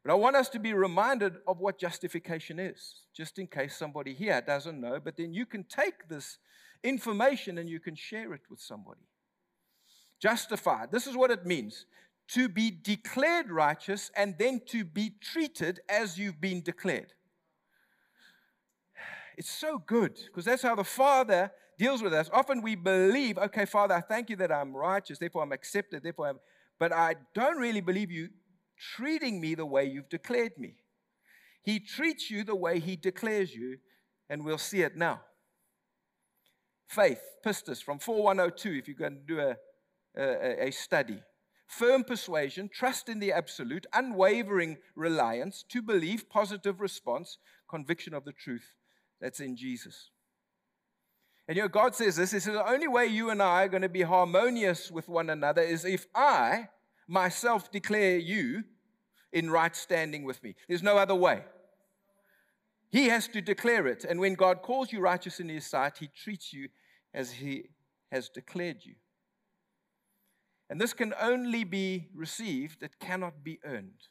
But 0.03 0.12
I 0.12 0.15
want 0.15 0.36
us 0.36 0.50
to 0.50 0.60
be 0.60 0.74
reminded 0.74 1.36
of 1.48 1.60
what 1.60 1.80
justification 1.80 2.60
is, 2.60 3.06
just 3.15 3.39
in 3.39 3.48
case 3.48 3.75
somebody 3.75 4.13
here 4.13 4.44
doesn't 4.46 4.80
know. 4.80 5.00
But 5.01 5.15
then 5.15 5.34
you 5.34 5.46
can 5.46 5.63
take 5.63 6.10
this 6.10 6.38
information 6.84 7.58
and 7.58 7.70
you 7.70 7.80
can 7.80 7.96
share 7.96 8.34
it 8.34 8.42
with 8.50 8.60
somebody. 8.60 9.08
Justified, 10.20 10.92
this 10.92 11.08
is 11.08 11.15
what 11.15 11.32
it 11.32 11.46
means 11.46 11.86
to 12.30 12.50
be 12.50 12.72
declared 12.72 13.50
righteous 13.50 14.12
and 14.15 14.36
then 14.38 14.62
to 14.68 14.84
be 14.84 15.13
treated 15.22 15.80
as 15.89 16.18
you've 16.18 16.42
been 16.42 16.62
declared. 16.62 17.13
It's 19.38 19.50
so 19.50 19.80
good 19.80 20.20
because 20.27 20.46
that's 20.46 20.62
how 20.62 20.75
the 20.75 20.84
Father 20.84 21.51
deals 21.77 22.01
with 22.01 22.13
us. 22.13 22.30
Often 22.34 22.62
we 22.62 22.75
believe, 22.75 23.38
okay, 23.38 23.65
Father, 23.65 23.96
I 23.96 24.01
thank 24.01 24.30
you 24.30 24.36
that 24.38 24.51
I'm 24.51 24.75
righteous, 24.75 25.20
therefore 25.20 25.44
I'm 25.44 25.51
accepted, 25.51 26.03
therefore 26.03 26.30
I'm, 26.30 26.39
but 26.80 26.92
I 26.92 27.15
don't 27.34 27.58
really 27.58 27.82
believe 27.82 28.12
you 28.12 28.30
treating 28.96 29.39
me 29.39 29.56
the 29.56 29.65
way 29.65 29.86
you've 29.86 30.10
declared 30.10 30.53
me. 30.58 30.75
He 31.63 31.80
treats 31.80 32.30
you 32.30 32.44
the 32.44 32.56
way 32.56 32.80
he 32.80 32.96
declares 32.96 33.53
you, 33.53 33.77
and 34.30 34.44
we'll 34.44 34.58
see 34.58 34.82
it 34.82 34.98
now. 34.98 35.22
Faith, 36.88 37.22
pistis, 37.46 37.82
from 37.82 38.00
4102, 38.00 38.74
if 38.74 38.88
you're 38.88 38.98
going 38.98 39.15
to 39.15 39.34
do 39.36 39.39
a, 39.39 39.56
a, 40.18 40.68
a 40.68 40.72
study. 40.72 41.20
Firm 41.68 42.03
persuasion, 42.03 42.70
trust 42.72 43.10
in 43.10 43.20
the 43.20 43.32
absolute, 43.32 43.88
unwavering 43.94 44.77
reliance, 44.96 45.63
to 45.70 45.82
believe, 45.82 46.30
positive 46.30 46.82
response, 46.82 47.38
conviction 47.70 48.13
of 48.13 48.25
the 48.25 48.34
truth 48.34 48.75
that's 49.20 49.39
in 49.39 49.56
Jesus. 49.56 50.12
And 51.48 51.58
you 51.58 51.64
know, 51.64 51.70
God 51.70 51.96
says 51.96 52.16
this 52.16 52.32
He 52.32 52.40
says, 52.40 52.54
the 52.54 52.70
only 52.70 52.88
way 52.88 53.06
you 53.06 53.30
and 53.30 53.42
I 53.42 53.64
are 53.64 53.68
going 53.68 53.82
to 53.82 53.90
be 53.90 54.02
harmonious 54.02 54.92
with 54.92 55.08
one 55.08 55.30
another 55.30 55.62
is 55.62 55.86
if 55.86 56.08
I 56.16 56.70
myself 57.08 57.72
declare 57.72 58.18
you 58.18 58.64
in 59.32 59.50
right 59.50 59.76
standing 59.76 60.24
with 60.24 60.42
me. 60.44 60.56
There's 60.68 60.84
no 60.84 60.98
other 60.98 61.16
way. 61.16 61.44
He 62.92 63.10
has 63.10 63.28
to 63.30 63.42
declare 63.42 63.88
it. 63.88 64.06
And 64.06 64.20
when 64.20 64.36
God 64.36 64.62
calls 64.62 64.94
you 64.94 65.00
righteous 65.00 65.40
in 65.40 65.50
His 65.50 65.66
sight, 65.66 65.98
He 65.98 66.08
treats 66.08 66.54
you 66.54 66.70
as 67.14 67.32
He 67.32 67.70
has 68.12 68.30
declared 68.30 68.78
you. 68.84 68.94
And 70.70 70.80
this 70.80 70.94
can 70.94 71.14
only 71.20 71.64
be 71.64 72.08
received, 72.16 72.84
it 72.84 73.00
cannot 73.00 73.44
be 73.44 73.60
earned. 73.66 74.08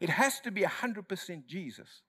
It 0.00 0.08
has 0.08 0.40
to 0.40 0.50
be 0.50 0.62
100% 0.62 1.46
Jesus. 1.46 2.02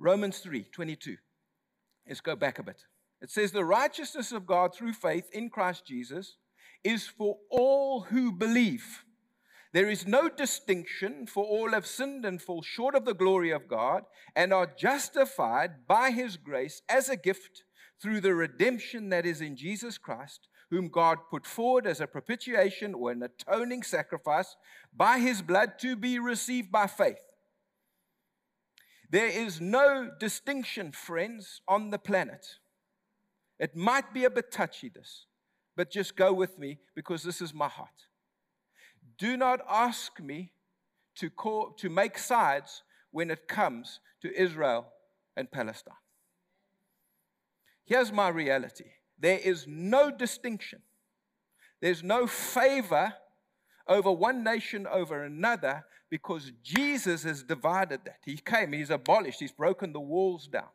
Romans 0.00 0.38
3 0.38 0.64
22. 0.72 1.16
Let's 2.08 2.22
go 2.22 2.34
back 2.34 2.58
a 2.58 2.62
bit. 2.62 2.84
It 3.20 3.30
says, 3.30 3.52
The 3.52 3.64
righteousness 3.64 4.32
of 4.32 4.46
God 4.46 4.74
through 4.74 4.94
faith 4.94 5.28
in 5.32 5.50
Christ 5.50 5.86
Jesus 5.86 6.38
is 6.82 7.06
for 7.06 7.36
all 7.50 8.00
who 8.00 8.32
believe. 8.32 9.04
There 9.72 9.90
is 9.90 10.06
no 10.06 10.28
distinction, 10.28 11.26
for 11.26 11.44
all 11.44 11.70
have 11.70 11.86
sinned 11.86 12.24
and 12.24 12.42
fall 12.42 12.62
short 12.62 12.94
of 12.94 13.04
the 13.04 13.14
glory 13.14 13.50
of 13.50 13.68
God, 13.68 14.04
and 14.34 14.52
are 14.52 14.66
justified 14.66 15.86
by 15.86 16.10
his 16.10 16.38
grace 16.38 16.82
as 16.88 17.08
a 17.08 17.16
gift 17.16 17.62
through 18.00 18.22
the 18.22 18.34
redemption 18.34 19.10
that 19.10 19.26
is 19.26 19.42
in 19.42 19.54
Jesus 19.54 19.98
Christ, 19.98 20.48
whom 20.70 20.88
God 20.88 21.18
put 21.30 21.46
forward 21.46 21.86
as 21.86 22.00
a 22.00 22.06
propitiation 22.06 22.94
or 22.94 23.10
an 23.10 23.22
atoning 23.22 23.82
sacrifice 23.82 24.56
by 24.96 25.18
his 25.18 25.42
blood 25.42 25.78
to 25.80 25.94
be 25.94 26.18
received 26.18 26.72
by 26.72 26.86
faith. 26.86 27.20
There 29.10 29.26
is 29.26 29.60
no 29.60 30.10
distinction, 30.18 30.92
friends, 30.92 31.60
on 31.66 31.90
the 31.90 31.98
planet. 31.98 32.46
It 33.58 33.76
might 33.76 34.14
be 34.14 34.24
a 34.24 34.30
bit 34.30 34.52
touchy, 34.52 34.88
this, 34.88 35.26
but 35.76 35.90
just 35.90 36.16
go 36.16 36.32
with 36.32 36.58
me 36.58 36.78
because 36.94 37.24
this 37.24 37.42
is 37.42 37.52
my 37.52 37.68
heart. 37.68 38.06
Do 39.18 39.36
not 39.36 39.60
ask 39.68 40.20
me 40.20 40.52
to, 41.16 41.28
call, 41.28 41.72
to 41.78 41.90
make 41.90 42.16
sides 42.18 42.82
when 43.10 43.30
it 43.30 43.48
comes 43.48 43.98
to 44.22 44.40
Israel 44.40 44.86
and 45.36 45.50
Palestine. 45.50 45.94
Here's 47.84 48.12
my 48.12 48.28
reality 48.28 48.92
there 49.18 49.38
is 49.38 49.66
no 49.66 50.10
distinction, 50.10 50.82
there's 51.80 52.04
no 52.04 52.26
favor 52.28 53.12
over 53.90 54.10
one 54.10 54.42
nation 54.42 54.86
over 54.86 55.24
another 55.24 55.84
because 56.08 56.52
Jesus 56.62 57.24
has 57.24 57.42
divided 57.42 58.00
that. 58.04 58.20
He 58.24 58.36
came, 58.36 58.72
He's 58.72 58.88
abolished, 58.88 59.40
He's 59.40 59.52
broken 59.52 59.92
the 59.92 60.00
walls 60.00 60.46
down. 60.46 60.70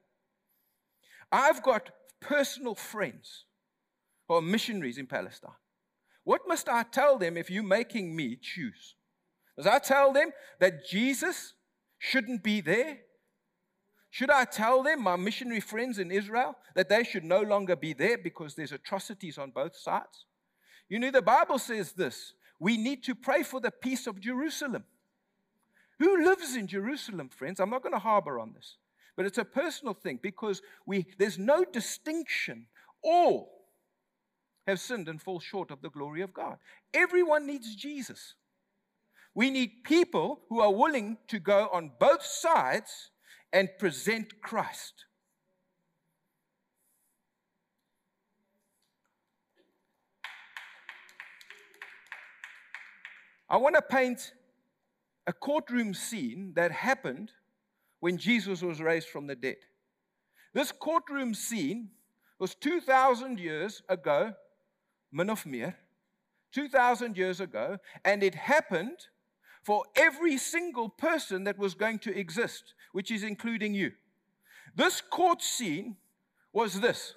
I've 1.32 1.64
got 1.64 1.90
personal 2.22 2.76
friends 2.76 3.46
who 4.28 4.36
are 4.36 4.42
missionaries 4.42 4.98
in 4.98 5.08
Palestine. 5.08 5.52
What 6.24 6.42
must 6.48 6.68
I 6.70 6.84
tell 6.84 7.18
them 7.18 7.38
if 7.38 7.50
you're 7.50 7.64
making 7.64 8.16
me 8.16 8.38
choose? 8.40 8.96
Does 9.58 9.68
I 9.68 9.80
tell 9.80 10.12
them 10.12 10.32
that 10.60 10.86
Jesus 10.86 11.54
shouldn't 11.98 12.44
be 12.44 12.62
there? 12.62 13.00
Should 14.10 14.30
I 14.30 14.46
tell 14.46 14.82
them, 14.84 15.04
my 15.04 15.16
missionary 15.16 15.60
friends 15.60 16.00
in 16.00 16.12
Israel, 16.12 16.56
that 16.74 16.90
they 16.90 17.04
should 17.04 17.24
no 17.24 17.42
longer 17.42 17.76
be 17.76 17.94
there 17.94 18.18
because 18.18 18.56
there's 18.56 18.72
atrocities 18.72 19.38
on 19.38 19.52
both 19.52 19.76
sides? 19.76 20.26
You 20.90 21.00
know, 21.00 21.12
the 21.12 21.22
Bible 21.22 21.60
says 21.60 21.92
this 21.92 22.34
we 22.60 22.78
need 22.78 23.04
to 23.04 23.16
pray 23.16 23.44
for 23.44 23.60
the 23.60 23.72
peace 23.72 24.08
of 24.08 24.20
Jerusalem. 24.20 24.84
Who 26.00 26.24
lives 26.26 26.56
in 26.56 26.68
Jerusalem, 26.68 27.30
friends? 27.30 27.60
I'm 27.60 27.70
not 27.70 27.84
going 27.84 27.94
to 27.94 28.00
harbor 28.00 28.40
on 28.40 28.54
this, 28.54 28.78
but 29.16 29.26
it's 29.26 29.38
a 29.38 29.46
personal 29.46 29.94
thing 29.94 30.20
because 30.22 30.62
we, 30.86 31.06
there's 31.18 31.40
no 31.40 31.64
distinction. 31.64 32.68
All 33.04 33.52
have 34.68 34.80
sinned 34.80 35.08
and 35.08 35.22
fall 35.22 35.40
short 35.40 35.72
of 35.72 35.82
the 35.82 35.90
glory 35.90 36.22
of 36.22 36.34
God. 36.34 36.58
Everyone 36.94 37.46
needs 37.46 37.76
Jesus. 37.76 38.34
We 39.34 39.50
need 39.50 39.84
people 39.84 40.42
who 40.50 40.60
are 40.60 40.74
willing 40.74 41.18
to 41.28 41.40
go 41.40 41.70
on 41.72 41.92
both 42.00 42.24
sides 42.24 43.12
and 43.54 43.70
present 43.78 44.42
Christ. 44.42 45.06
I 53.50 53.58
want 53.58 53.76
to 53.76 53.82
paint 53.82 54.34
a 55.28 55.34
courtroom 55.34 55.94
scene 55.94 56.54
that 56.56 56.72
happened 56.72 57.32
when 58.00 58.18
Jesus 58.18 58.62
was 58.62 58.82
raised 58.82 59.10
from 59.10 59.28
the 59.28 59.36
dead. 59.36 59.58
This 60.54 60.72
courtroom 60.72 61.34
scene 61.34 61.90
was 62.40 62.56
2,000 62.56 63.40
years 63.40 63.82
ago, 63.90 64.34
min 65.12 65.30
of 65.30 65.46
meer, 65.46 65.76
2,000 66.54 67.18
years 67.18 67.40
ago, 67.40 67.78
and 68.04 68.24
it 68.24 68.36
happened 68.36 69.08
for 69.64 69.84
every 69.96 70.38
single 70.38 70.90
person 70.90 71.44
that 71.44 71.58
was 71.58 71.74
going 71.74 72.00
to 72.00 72.18
exist, 72.18 72.74
which 72.92 73.12
is 73.12 73.24
including 73.24 73.74
you. 73.74 73.92
This 74.76 75.02
court 75.02 75.42
scene 75.42 75.98
was 76.54 76.80
this 76.80 77.16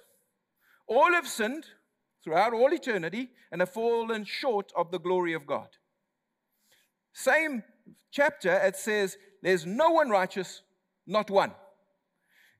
all 0.87 1.13
have 1.13 1.27
sinned 1.27 1.65
throughout 2.23 2.51
all 2.51 2.73
eternity 2.73 3.29
and 3.51 3.61
have 3.61 3.69
fallen 3.69 4.25
short 4.25 4.71
of 4.75 4.91
the 4.91 4.99
glory 4.99 5.33
of 5.33 5.45
God. 5.45 5.69
Same 7.13 7.63
chapter, 8.11 8.53
it 8.53 8.75
says, 8.75 9.17
There's 9.41 9.65
no 9.65 9.91
one 9.91 10.09
righteous, 10.09 10.61
not 11.05 11.29
one. 11.29 11.53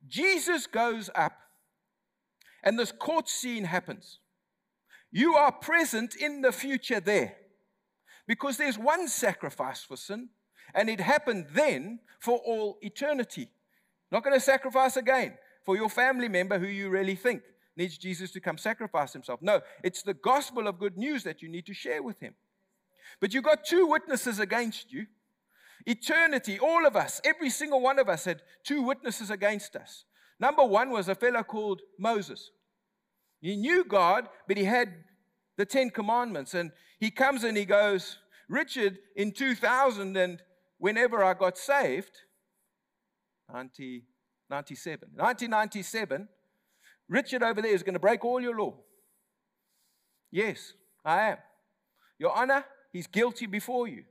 Jesus 0.07 0.65
goes 0.67 1.09
up, 1.15 1.33
and 2.63 2.77
this 2.77 2.91
court 2.91 3.27
scene 3.29 3.65
happens. 3.65 4.19
You 5.11 5.35
are 5.35 5.51
present 5.51 6.15
in 6.15 6.41
the 6.41 6.51
future 6.51 6.99
there 6.99 7.35
because 8.27 8.57
there's 8.57 8.77
one 8.77 9.07
sacrifice 9.07 9.83
for 9.83 9.97
sin, 9.97 10.29
And 10.75 10.89
it 10.89 10.99
happened 10.99 11.47
then 11.51 11.99
for 12.19 12.37
all 12.37 12.77
eternity. 12.81 13.49
Not 14.11 14.23
going 14.23 14.35
to 14.35 14.39
sacrifice 14.39 14.97
again 14.97 15.37
for 15.65 15.75
your 15.75 15.89
family 15.89 16.27
member 16.27 16.59
who 16.59 16.67
you 16.67 16.89
really 16.89 17.15
think 17.15 17.41
needs 17.75 17.97
Jesus 17.97 18.31
to 18.31 18.39
come 18.39 18.57
sacrifice 18.57 19.13
himself. 19.13 19.41
No, 19.41 19.61
it's 19.83 20.03
the 20.03 20.13
gospel 20.13 20.67
of 20.67 20.79
good 20.79 20.97
news 20.97 21.23
that 21.23 21.41
you 21.41 21.49
need 21.49 21.65
to 21.65 21.73
share 21.73 22.03
with 22.03 22.19
him. 22.19 22.35
But 23.19 23.33
you 23.33 23.41
got 23.41 23.65
two 23.65 23.87
witnesses 23.87 24.39
against 24.39 24.91
you. 24.91 25.07
Eternity, 25.85 26.59
all 26.59 26.85
of 26.85 26.95
us, 26.95 27.21
every 27.23 27.49
single 27.49 27.81
one 27.81 27.99
of 27.99 28.09
us 28.09 28.25
had 28.25 28.41
two 28.63 28.81
witnesses 28.81 29.29
against 29.29 29.75
us. 29.75 30.05
Number 30.39 30.63
one 30.63 30.89
was 30.91 31.07
a 31.07 31.15
fellow 31.15 31.43
called 31.43 31.81
Moses. 31.97 32.51
He 33.41 33.55
knew 33.55 33.83
God, 33.83 34.27
but 34.47 34.57
he 34.57 34.65
had 34.65 34.93
the 35.57 35.65
Ten 35.65 35.89
Commandments. 35.89 36.53
And 36.53 36.71
he 36.99 37.11
comes 37.11 37.43
and 37.43 37.57
he 37.57 37.65
goes, 37.65 38.17
Richard, 38.47 38.97
in 39.15 39.31
2000 39.31 40.17
and 40.17 40.41
whenever 40.77 41.23
I 41.23 41.33
got 41.33 41.57
saved, 41.57 42.11
1997, 43.47 45.09
1997, 45.15 46.27
Richard 47.07 47.43
over 47.43 47.61
there 47.61 47.73
is 47.73 47.83
going 47.83 47.93
to 47.93 47.99
break 47.99 48.23
all 48.23 48.39
your 48.39 48.57
law. 48.57 48.75
Yes, 50.31 50.73
I 51.03 51.29
am. 51.29 51.37
Your 52.19 52.37
Honor, 52.37 52.63
he's 52.91 53.07
guilty 53.07 53.45
before 53.45 53.87
you. 53.87 54.03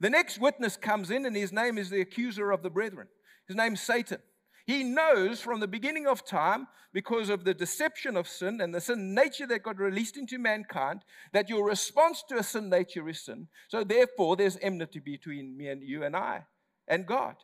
The 0.00 0.10
next 0.10 0.38
witness 0.38 0.76
comes 0.76 1.10
in, 1.10 1.24
and 1.26 1.36
his 1.36 1.52
name 1.52 1.78
is 1.78 1.90
the 1.90 2.00
accuser 2.00 2.50
of 2.50 2.62
the 2.62 2.70
brethren. 2.70 3.08
His 3.46 3.56
name's 3.56 3.80
Satan. 3.80 4.18
He 4.66 4.82
knows 4.82 5.40
from 5.40 5.60
the 5.60 5.68
beginning 5.68 6.06
of 6.06 6.24
time, 6.24 6.66
because 6.94 7.28
of 7.28 7.44
the 7.44 7.52
deception 7.52 8.16
of 8.16 8.28
sin 8.28 8.60
and 8.60 8.72
the 8.72 8.80
sin 8.80 9.14
nature 9.14 9.48
that 9.48 9.64
got 9.64 9.78
released 9.78 10.16
into 10.16 10.38
mankind, 10.38 11.00
that 11.32 11.48
your 11.48 11.66
response 11.66 12.22
to 12.28 12.38
a 12.38 12.42
sin 12.42 12.70
nature 12.70 13.06
is 13.08 13.24
sin. 13.24 13.48
So 13.68 13.82
therefore, 13.82 14.36
there's 14.36 14.56
enmity 14.62 15.00
between 15.00 15.56
me 15.56 15.68
and 15.68 15.82
you 15.82 16.04
and 16.04 16.16
I 16.16 16.44
and 16.86 17.04
God. 17.04 17.34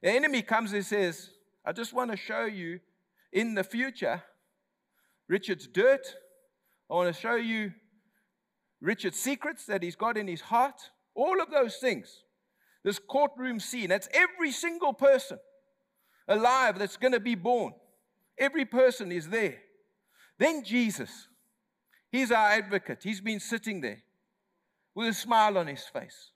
The 0.00 0.10
enemy 0.10 0.42
comes 0.42 0.72
and 0.72 0.86
says, 0.86 1.30
I 1.64 1.72
just 1.72 1.92
want 1.92 2.12
to 2.12 2.16
show 2.16 2.44
you 2.44 2.78
in 3.32 3.54
the 3.54 3.64
future 3.64 4.22
Richard's 5.28 5.66
dirt. 5.66 6.06
I 6.88 6.94
want 6.94 7.12
to 7.12 7.20
show 7.20 7.34
you 7.34 7.72
Richard's 8.82 9.18
secrets 9.18 9.64
that 9.66 9.82
he's 9.82 9.94
got 9.94 10.18
in 10.18 10.26
his 10.26 10.40
heart. 10.40 10.90
All 11.14 11.40
of 11.40 11.50
those 11.50 11.76
things. 11.76 12.24
This 12.84 12.98
courtroom 12.98 13.60
scene, 13.60 13.88
that's 13.88 14.08
every 14.12 14.50
single 14.50 14.92
person 14.92 15.38
alive 16.26 16.78
that's 16.78 16.96
going 16.96 17.12
to 17.12 17.20
be 17.20 17.36
born. 17.36 17.72
Every 18.36 18.64
person 18.64 19.12
is 19.12 19.28
there. 19.28 19.58
Then 20.36 20.64
Jesus, 20.64 21.28
he's 22.10 22.32
our 22.32 22.48
advocate. 22.48 23.02
He's 23.04 23.20
been 23.20 23.38
sitting 23.38 23.80
there 23.80 24.02
with 24.96 25.08
a 25.08 25.14
smile 25.14 25.58
on 25.58 25.68
his 25.68 25.84
face. 25.84 26.32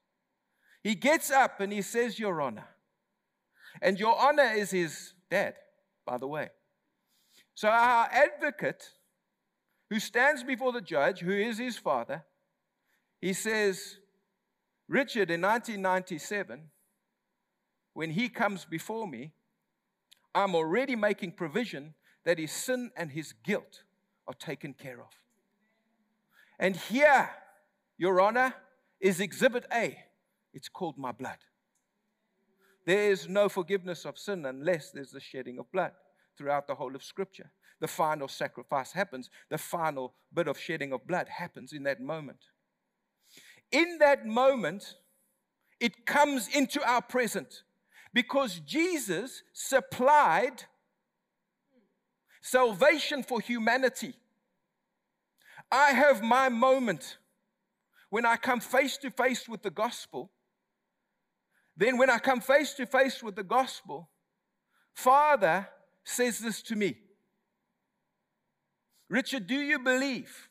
He 0.85 0.95
gets 0.95 1.33
up 1.33 1.61
and 1.61 1.73
he 1.73 1.83
says, 1.83 2.17
Your 2.17 2.41
Honor. 2.41 2.69
And 3.83 3.99
Your 3.99 4.17
Honor 4.17 4.53
is 4.55 4.71
his 4.71 5.15
dad, 5.29 5.55
by 6.07 6.19
the 6.19 6.29
way. 6.29 6.50
So 7.55 7.69
our 7.69 8.09
advocate, 8.12 8.88
who 9.91 9.99
stands 9.99 10.45
before 10.45 10.71
the 10.71 10.81
judge, 10.81 11.21
who 11.21 11.33
is 11.33 11.59
his 11.59 11.76
father, 11.76 12.23
he 13.26 13.33
says, 13.33 13.97
Richard 14.87 15.33
in 15.33 15.40
1997, 15.40 16.71
when 17.92 18.11
he 18.11 18.28
comes 18.28 18.64
before 18.64 19.09
me, 19.09 19.33
I'm 20.33 20.54
already 20.54 20.95
making 20.95 21.33
provision 21.33 21.95
that 22.25 22.38
his 22.38 22.52
sin 22.52 22.92
and 22.97 23.11
his 23.11 23.33
guilt 23.33 23.83
are 24.28 24.35
taken 24.35 24.75
care 24.75 25.00
of. 25.00 25.11
And 26.61 26.76
here, 26.76 27.30
Your 27.99 28.21
Honor, 28.21 28.54
is 29.00 29.18
Exhibit 29.18 29.66
A. 29.73 29.99
It's 30.54 30.68
called 30.68 30.97
my 30.97 31.11
blood. 31.11 31.38
There 32.85 33.11
is 33.11 33.28
no 33.28 33.49
forgiveness 33.49 34.04
of 34.04 34.18
sin 34.18 34.47
unless 34.47 34.92
there's 34.92 35.11
the 35.11 35.18
shedding 35.18 35.59
of 35.59 35.73
blood 35.73 35.95
throughout 36.38 36.68
the 36.68 36.76
whole 36.76 36.94
of 36.94 37.03
Scripture. 37.03 37.51
The 37.81 37.88
final 37.88 38.29
sacrifice 38.29 38.92
happens, 38.92 39.31
the 39.51 39.59
final 39.59 40.14
bit 40.33 40.46
of 40.46 40.57
shedding 40.57 40.92
of 40.92 41.09
blood 41.09 41.29
happens 41.29 41.72
in 41.72 41.83
that 41.83 42.01
moment. 42.01 42.44
In 43.72 43.98
that 43.98 44.26
moment, 44.26 44.94
it 45.81 46.07
comes 46.07 46.48
into 46.48 46.83
our 46.88 47.02
present 47.02 47.62
because 48.14 48.61
Jesus 48.61 49.42
supplied 49.52 50.64
salvation 52.40 53.22
for 53.22 53.40
humanity. 53.40 54.14
I 55.70 55.90
have 55.90 56.22
my 56.22 56.48
moment 56.48 57.18
when 58.09 58.24
I 58.24 58.37
come 58.37 58.61
face 58.61 58.96
to 58.98 59.11
face 59.11 59.48
with 59.48 59.62
the 59.62 59.70
gospel. 59.70 60.31
Then, 61.76 61.98
when 61.98 62.09
I 62.09 62.18
come 62.18 62.40
face 62.40 62.72
to 62.74 62.87
face 62.87 63.22
with 63.22 63.37
the 63.37 63.42
gospel, 63.42 64.09
Father 64.94 65.68
says 66.05 66.38
this 66.38 66.62
to 66.62 66.76
me 66.76 66.96
Richard, 69.09 69.46
do 69.46 69.57
you 69.57 69.79
believe? 69.79 70.48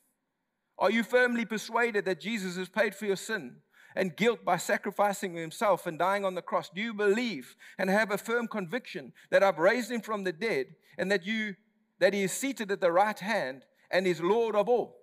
Are 0.78 0.92
you 0.92 1.04
firmly 1.04 1.46
persuaded 1.46 2.06
that 2.06 2.20
Jesus 2.20 2.58
has 2.58 2.70
paid 2.70 2.96
for 2.96 3.06
your 3.06 3.16
sin? 3.16 3.58
and 3.96 4.16
guilt 4.16 4.44
by 4.44 4.58
sacrificing 4.58 5.36
himself 5.36 5.88
and 5.88 5.98
dying 5.98 6.26
on 6.26 6.36
the 6.36 6.42
cross? 6.42 6.70
Do 6.70 6.82
you 6.82 6.94
believe 6.94 7.56
and 7.78 7.90
have 7.90 8.12
a 8.12 8.18
firm 8.18 8.48
conviction 8.48 9.14
that 9.32 9.44
I've 9.44 9.58
raised 9.58 9.92
him 9.92 10.02
from 10.02 10.24
the 10.24 10.34
dead 10.34 10.68
and 10.98 11.10
that 11.12 11.26
you 11.26 11.56
that 12.00 12.14
he 12.14 12.24
is 12.24 12.34
seated 12.34 12.72
at 12.72 12.82
the 12.82 12.92
right 12.92 13.18
hand 13.18 13.64
and 13.90 14.06
is 14.06 14.20
Lord 14.20 14.56
of 14.56 14.68
all? 14.68 14.98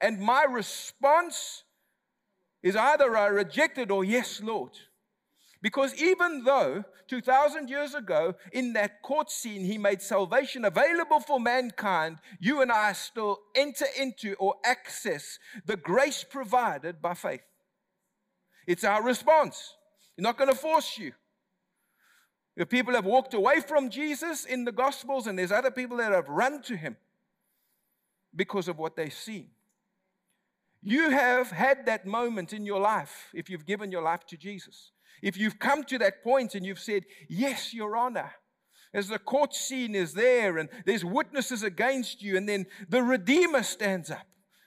And 0.00 0.18
my 0.18 0.44
response 0.44 1.64
is 2.62 2.74
either 2.74 3.16
I 3.16 3.26
rejected 3.26 3.90
or 3.90 4.04
yes, 4.04 4.40
Lord. 4.42 4.72
Because 5.62 5.94
even 5.94 6.42
though 6.42 6.84
2,000 7.06 7.70
years 7.70 7.94
ago, 7.94 8.34
in 8.52 8.72
that 8.72 9.00
court 9.00 9.30
scene, 9.30 9.64
he 9.64 9.78
made 9.78 10.02
salvation 10.02 10.64
available 10.64 11.20
for 11.20 11.38
mankind, 11.38 12.18
you 12.40 12.62
and 12.62 12.72
I 12.72 12.92
still 12.94 13.38
enter 13.54 13.86
into 13.98 14.34
or 14.34 14.56
access 14.64 15.38
the 15.64 15.76
grace 15.76 16.24
provided 16.28 17.00
by 17.00 17.14
faith. 17.14 17.42
It's 18.66 18.82
our 18.82 19.04
response. 19.04 19.74
You're 20.16 20.24
not 20.24 20.36
going 20.36 20.50
to 20.50 20.56
force 20.56 20.98
you. 20.98 21.12
If 22.56 22.68
people 22.68 22.94
have 22.94 23.06
walked 23.06 23.32
away 23.32 23.60
from 23.60 23.88
Jesus 23.88 24.44
in 24.44 24.64
the 24.64 24.72
Gospels, 24.72 25.26
and 25.26 25.38
there's 25.38 25.52
other 25.52 25.70
people 25.70 25.96
that 25.98 26.12
have 26.12 26.28
run 26.28 26.60
to 26.62 26.76
him 26.76 26.96
because 28.34 28.66
of 28.68 28.78
what 28.78 28.96
they've 28.96 29.12
seen. 29.12 29.48
You 30.82 31.10
have 31.10 31.50
had 31.50 31.86
that 31.86 32.04
moment 32.04 32.52
in 32.52 32.66
your 32.66 32.80
life 32.80 33.28
if 33.32 33.48
you've 33.48 33.64
given 33.64 33.92
your 33.92 34.02
life 34.02 34.26
to 34.26 34.36
Jesus. 34.36 34.90
If 35.22 35.36
you've 35.36 35.58
come 35.58 35.84
to 35.84 35.98
that 35.98 36.22
point 36.22 36.54
and 36.54 36.66
you've 36.66 36.80
said, 36.80 37.04
Yes, 37.28 37.72
Your 37.72 37.96
Honor, 37.96 38.32
as 38.92 39.08
the 39.08 39.18
court 39.18 39.54
scene 39.54 39.94
is 39.94 40.12
there 40.12 40.58
and 40.58 40.68
there's 40.84 41.04
witnesses 41.04 41.62
against 41.62 42.22
you, 42.22 42.36
and 42.36 42.48
then 42.48 42.66
the 42.88 43.02
Redeemer 43.02 43.62
stands 43.62 44.10
up 44.10 44.26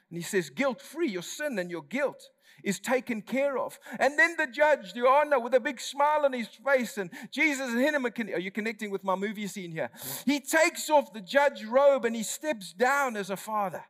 and 0.10 0.18
he 0.18 0.24
says, 0.24 0.50
Guilt 0.50 0.82
free, 0.82 1.10
your 1.10 1.22
sin 1.22 1.60
and 1.60 1.70
your 1.70 1.84
guilt 1.84 2.30
is 2.64 2.80
taken 2.80 3.22
care 3.22 3.58
of. 3.58 3.78
And 4.00 4.18
then 4.18 4.36
the 4.38 4.48
judge, 4.48 4.94
the 4.94 5.08
honor, 5.08 5.40
with 5.40 5.54
a 5.54 5.60
big 5.60 5.80
smile 5.80 6.22
on 6.24 6.34
his 6.34 6.48
face, 6.48 6.98
and 6.98 7.12
Jesus 7.32 7.70
and 7.70 7.80
him, 7.80 8.06
are 8.06 8.40
you 8.40 8.50
connecting 8.50 8.90
with 8.90 9.04
my 9.04 9.16
movie 9.16 9.46
scene 9.48 9.72
here? 9.72 9.92
He 10.26 10.40
takes 10.40 10.90
off 10.90 11.14
the 11.14 11.22
judge 11.22 11.66
robe 11.66 12.06
and 12.06 12.16
he 12.16 12.24
steps 12.24 12.74
down 12.74 13.18
as 13.18 13.30
a 13.30 13.38
father. 13.38 13.84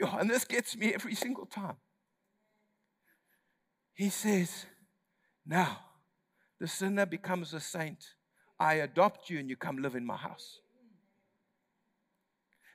And 0.00 0.30
this 0.30 0.44
gets 0.44 0.76
me 0.76 0.94
every 0.94 1.14
single 1.14 1.46
time. 1.46 1.76
He 3.94 4.08
says, 4.08 4.66
Now 5.48 5.78
the 6.60 6.68
sinner 6.68 7.06
becomes 7.06 7.54
a 7.54 7.60
saint. 7.60 8.04
I 8.60 8.74
adopt 8.74 9.30
you 9.30 9.38
and 9.38 9.48
you 9.48 9.56
come 9.56 9.78
live 9.78 9.94
in 9.94 10.04
my 10.04 10.16
house. 10.16 10.60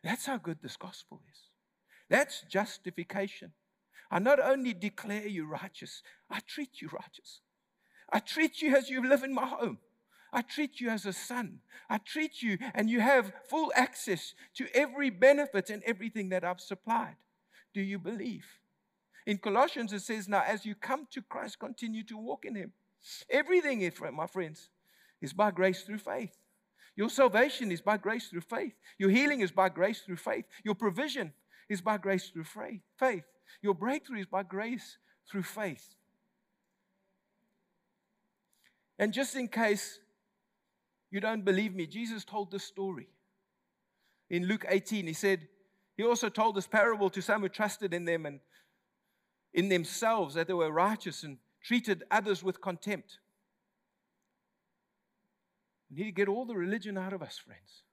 That's 0.03 0.25
how 0.25 0.37
good 0.37 0.57
this 0.61 0.75
gospel 0.75 1.21
is. 1.31 1.39
That's 2.09 2.41
justification. 2.49 3.51
I 4.09 4.19
not 4.19 4.39
only 4.39 4.73
declare 4.73 5.27
you 5.27 5.45
righteous, 5.45 6.01
I 6.29 6.39
treat 6.39 6.81
you 6.81 6.89
righteous. 6.91 7.41
I 8.11 8.19
treat 8.19 8.61
you 8.61 8.75
as 8.75 8.89
you 8.89 9.07
live 9.07 9.23
in 9.23 9.33
my 9.33 9.45
home. 9.45 9.77
I 10.31 10.41
treat 10.41 10.81
you 10.81 10.89
as 10.89 11.05
a 11.05 11.13
son. 11.13 11.59
I 11.89 11.99
treat 11.99 12.41
you 12.41 12.57
and 12.73 12.89
you 12.89 13.01
have 13.01 13.33
full 13.49 13.71
access 13.75 14.33
to 14.55 14.65
every 14.73 15.11
benefit 15.11 15.69
and 15.69 15.83
everything 15.83 16.29
that 16.29 16.43
I've 16.43 16.59
supplied. 16.61 17.17
Do 17.73 17.81
you 17.81 17.99
believe? 17.99 18.45
In 19.25 19.37
Colossians, 19.37 19.93
it 19.93 20.01
says, 20.01 20.27
Now 20.27 20.43
as 20.45 20.65
you 20.65 20.75
come 20.75 21.07
to 21.11 21.21
Christ, 21.21 21.59
continue 21.59 22.03
to 22.05 22.17
walk 22.17 22.45
in 22.45 22.55
Him. 22.55 22.73
Everything, 23.29 23.89
my 24.13 24.27
friends, 24.27 24.69
is 25.21 25.33
by 25.33 25.51
grace 25.51 25.83
through 25.83 25.99
faith. 25.99 26.35
Your 26.95 27.09
salvation 27.09 27.71
is 27.71 27.81
by 27.81 27.97
grace 27.97 28.27
through 28.27 28.41
faith. 28.41 28.73
Your 28.99 29.09
healing 29.09 29.41
is 29.41 29.51
by 29.51 29.69
grace 29.69 30.01
through 30.01 30.17
faith. 30.17 30.45
Your 30.63 30.75
provision 30.75 31.33
is 31.69 31.81
by 31.81 31.97
grace 31.97 32.29
through 32.29 32.45
faith. 32.99 33.23
Your 33.61 33.73
breakthrough 33.73 34.19
is 34.19 34.25
by 34.27 34.43
grace 34.43 34.97
through 35.29 35.43
faith. 35.43 35.95
And 38.99 39.11
just 39.11 39.35
in 39.35 39.47
case 39.47 39.99
you 41.09 41.19
don't 41.19 41.43
believe 41.43 41.73
me, 41.73 41.87
Jesus 41.87 42.23
told 42.23 42.51
this 42.51 42.63
story. 42.63 43.07
In 44.29 44.47
Luke 44.47 44.65
18, 44.67 45.07
he 45.07 45.13
said, 45.13 45.47
He 45.97 46.03
also 46.03 46.29
told 46.29 46.55
this 46.55 46.67
parable 46.67 47.09
to 47.09 47.21
some 47.21 47.41
who 47.41 47.49
trusted 47.49 47.93
in 47.93 48.05
them 48.05 48.25
and 48.25 48.39
in 49.53 49.69
themselves 49.69 50.35
that 50.35 50.47
they 50.47 50.53
were 50.53 50.71
righteous 50.71 51.23
and 51.23 51.37
treated 51.63 52.03
others 52.11 52.43
with 52.43 52.61
contempt. 52.61 53.19
We 55.89 55.97
need 55.97 56.05
to 56.05 56.11
get 56.11 56.27
all 56.27 56.45
the 56.45 56.55
religion 56.55 56.97
out 56.97 57.13
of 57.13 57.21
us, 57.21 57.37
friends. 57.37 57.83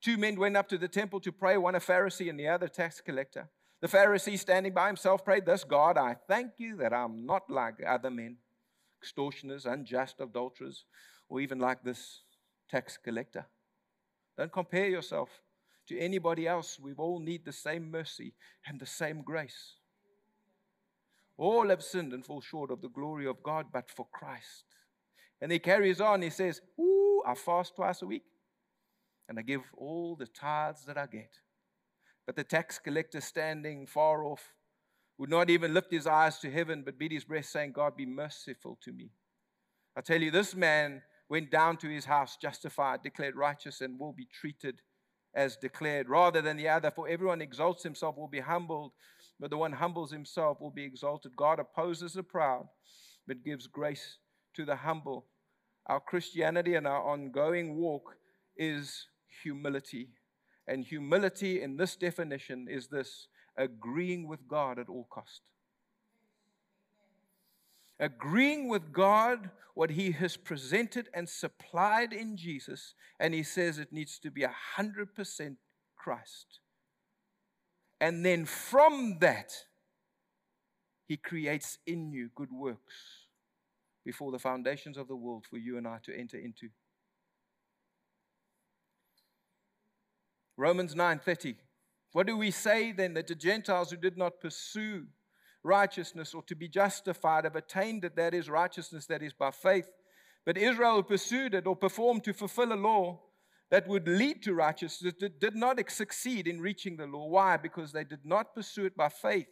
Two 0.00 0.16
men 0.16 0.38
went 0.38 0.56
up 0.56 0.68
to 0.68 0.78
the 0.78 0.88
temple 0.88 1.20
to 1.20 1.32
pray, 1.32 1.56
one 1.56 1.74
a 1.74 1.80
Pharisee 1.80 2.30
and 2.30 2.38
the 2.38 2.48
other 2.48 2.66
a 2.66 2.70
tax 2.70 3.00
collector. 3.00 3.48
The 3.80 3.88
Pharisee, 3.88 4.38
standing 4.38 4.72
by 4.72 4.86
himself, 4.86 5.24
prayed, 5.24 5.44
Thus, 5.44 5.64
God, 5.64 5.98
I 5.98 6.16
thank 6.28 6.52
you 6.58 6.76
that 6.78 6.94
I'm 6.94 7.26
not 7.26 7.50
like 7.50 7.74
other 7.86 8.10
men, 8.10 8.38
extortioners, 9.02 9.66
unjust, 9.66 10.16
adulterers, 10.20 10.84
or 11.28 11.40
even 11.40 11.58
like 11.58 11.82
this 11.82 12.22
tax 12.70 12.96
collector. 12.96 13.46
Don't 14.38 14.52
compare 14.52 14.88
yourself 14.88 15.28
to 15.88 15.98
anybody 15.98 16.46
else. 16.46 16.78
We 16.80 16.94
all 16.94 17.20
need 17.20 17.44
the 17.44 17.52
same 17.52 17.90
mercy 17.90 18.34
and 18.66 18.80
the 18.80 18.86
same 18.86 19.22
grace. 19.22 19.75
All 21.38 21.68
have 21.68 21.82
sinned 21.82 22.12
and 22.12 22.24
fall 22.24 22.40
short 22.40 22.70
of 22.70 22.80
the 22.80 22.88
glory 22.88 23.26
of 23.26 23.42
God, 23.42 23.66
but 23.72 23.90
for 23.90 24.06
Christ. 24.12 24.64
And 25.40 25.52
he 25.52 25.58
carries 25.58 26.00
on, 26.00 26.22
he 26.22 26.30
says, 26.30 26.60
Ooh, 26.80 27.22
I 27.26 27.34
fast 27.34 27.76
twice 27.76 28.02
a 28.02 28.06
week, 28.06 28.24
and 29.28 29.38
I 29.38 29.42
give 29.42 29.62
all 29.76 30.16
the 30.16 30.26
tithes 30.26 30.84
that 30.86 30.96
I 30.96 31.06
get. 31.06 31.30
But 32.26 32.36
the 32.36 32.44
tax 32.44 32.78
collector 32.78 33.20
standing 33.20 33.86
far 33.86 34.24
off 34.24 34.54
would 35.18 35.30
not 35.30 35.50
even 35.50 35.74
lift 35.74 35.92
his 35.92 36.06
eyes 36.06 36.38
to 36.38 36.50
heaven, 36.50 36.82
but 36.84 36.98
beat 36.98 37.12
his 37.12 37.24
breast, 37.24 37.52
saying, 37.52 37.72
God, 37.72 37.96
be 37.96 38.06
merciful 38.06 38.78
to 38.82 38.92
me. 38.92 39.10
I 39.96 40.00
tell 40.00 40.20
you, 40.20 40.30
this 40.30 40.54
man 40.54 41.02
went 41.28 41.50
down 41.50 41.76
to 41.78 41.88
his 41.88 42.04
house 42.04 42.36
justified, 42.36 43.02
declared 43.02 43.36
righteous, 43.36 43.80
and 43.80 43.98
will 43.98 44.12
be 44.12 44.26
treated 44.26 44.82
as 45.34 45.56
declared, 45.56 46.08
rather 46.08 46.40
than 46.40 46.56
the 46.56 46.68
other. 46.68 46.90
For 46.90 47.08
everyone 47.08 47.40
exalts 47.40 47.82
himself 47.82 48.16
will 48.16 48.28
be 48.28 48.40
humbled, 48.40 48.92
but 49.38 49.50
the 49.50 49.56
one 49.56 49.72
humbles 49.72 50.10
himself 50.10 50.60
will 50.60 50.70
be 50.70 50.84
exalted. 50.84 51.36
God 51.36 51.58
opposes 51.58 52.14
the 52.14 52.22
proud, 52.22 52.68
but 53.26 53.44
gives 53.44 53.66
grace 53.66 54.18
to 54.54 54.64
the 54.64 54.76
humble. 54.76 55.26
Our 55.86 56.00
Christianity 56.00 56.74
and 56.74 56.86
our 56.86 57.02
ongoing 57.02 57.76
walk 57.76 58.16
is 58.56 59.06
humility. 59.42 60.08
And 60.66 60.84
humility 60.84 61.62
in 61.62 61.76
this 61.76 61.96
definition 61.96 62.66
is 62.68 62.88
this 62.88 63.28
agreeing 63.56 64.26
with 64.26 64.48
God 64.48 64.78
at 64.78 64.88
all 64.88 65.06
cost. 65.10 65.42
Agreeing 67.98 68.68
with 68.68 68.92
God 68.92 69.50
what 69.74 69.90
he 69.90 70.12
has 70.12 70.36
presented 70.36 71.08
and 71.14 71.28
supplied 71.28 72.12
in 72.12 72.36
Jesus, 72.36 72.94
and 73.20 73.32
he 73.32 73.42
says 73.42 73.78
it 73.78 73.92
needs 73.92 74.18
to 74.18 74.30
be 74.30 74.44
100% 74.78 75.56
Christ. 75.96 76.60
And 78.00 78.24
then 78.24 78.44
from 78.44 79.18
that, 79.20 79.52
he 81.06 81.16
creates 81.16 81.78
in 81.86 82.12
you 82.12 82.30
good 82.34 82.52
works 82.52 82.94
before 84.04 84.32
the 84.32 84.38
foundations 84.38 84.96
of 84.96 85.08
the 85.08 85.16
world 85.16 85.44
for 85.48 85.56
you 85.56 85.78
and 85.78 85.86
I 85.86 85.98
to 86.04 86.16
enter 86.16 86.38
into. 86.38 86.68
Romans 90.56 90.94
9:30 90.94 91.56
What 92.12 92.26
do 92.26 92.36
we 92.36 92.50
say 92.50 92.92
then 92.92 93.14
that 93.14 93.26
the 93.26 93.34
Gentiles 93.34 93.90
who 93.90 93.96
did 93.96 94.16
not 94.16 94.40
pursue 94.40 95.06
righteousness 95.62 96.34
or 96.34 96.42
to 96.44 96.54
be 96.54 96.68
justified 96.68 97.44
have 97.44 97.56
attained 97.56 98.04
it 98.04 98.16
that 98.16 98.32
is 98.32 98.48
righteousness 98.48 99.06
that 99.06 99.22
is 99.22 99.32
by 99.32 99.50
faith 99.50 99.88
but 100.44 100.56
Israel 100.56 101.02
pursued 101.02 101.54
it 101.54 101.66
or 101.66 101.74
performed 101.74 102.22
to 102.24 102.32
fulfill 102.32 102.72
a 102.72 102.74
law 102.74 103.20
that 103.70 103.88
would 103.88 104.06
lead 104.06 104.42
to 104.42 104.54
righteousness 104.54 105.14
did 105.18 105.56
not 105.56 105.78
succeed 105.90 106.46
in 106.46 106.60
reaching 106.60 106.96
the 106.96 107.06
law 107.06 107.26
why 107.26 107.56
because 107.56 107.92
they 107.92 108.04
did 108.04 108.24
not 108.24 108.54
pursue 108.54 108.84
it 108.84 108.96
by 108.96 109.08
faith 109.08 109.48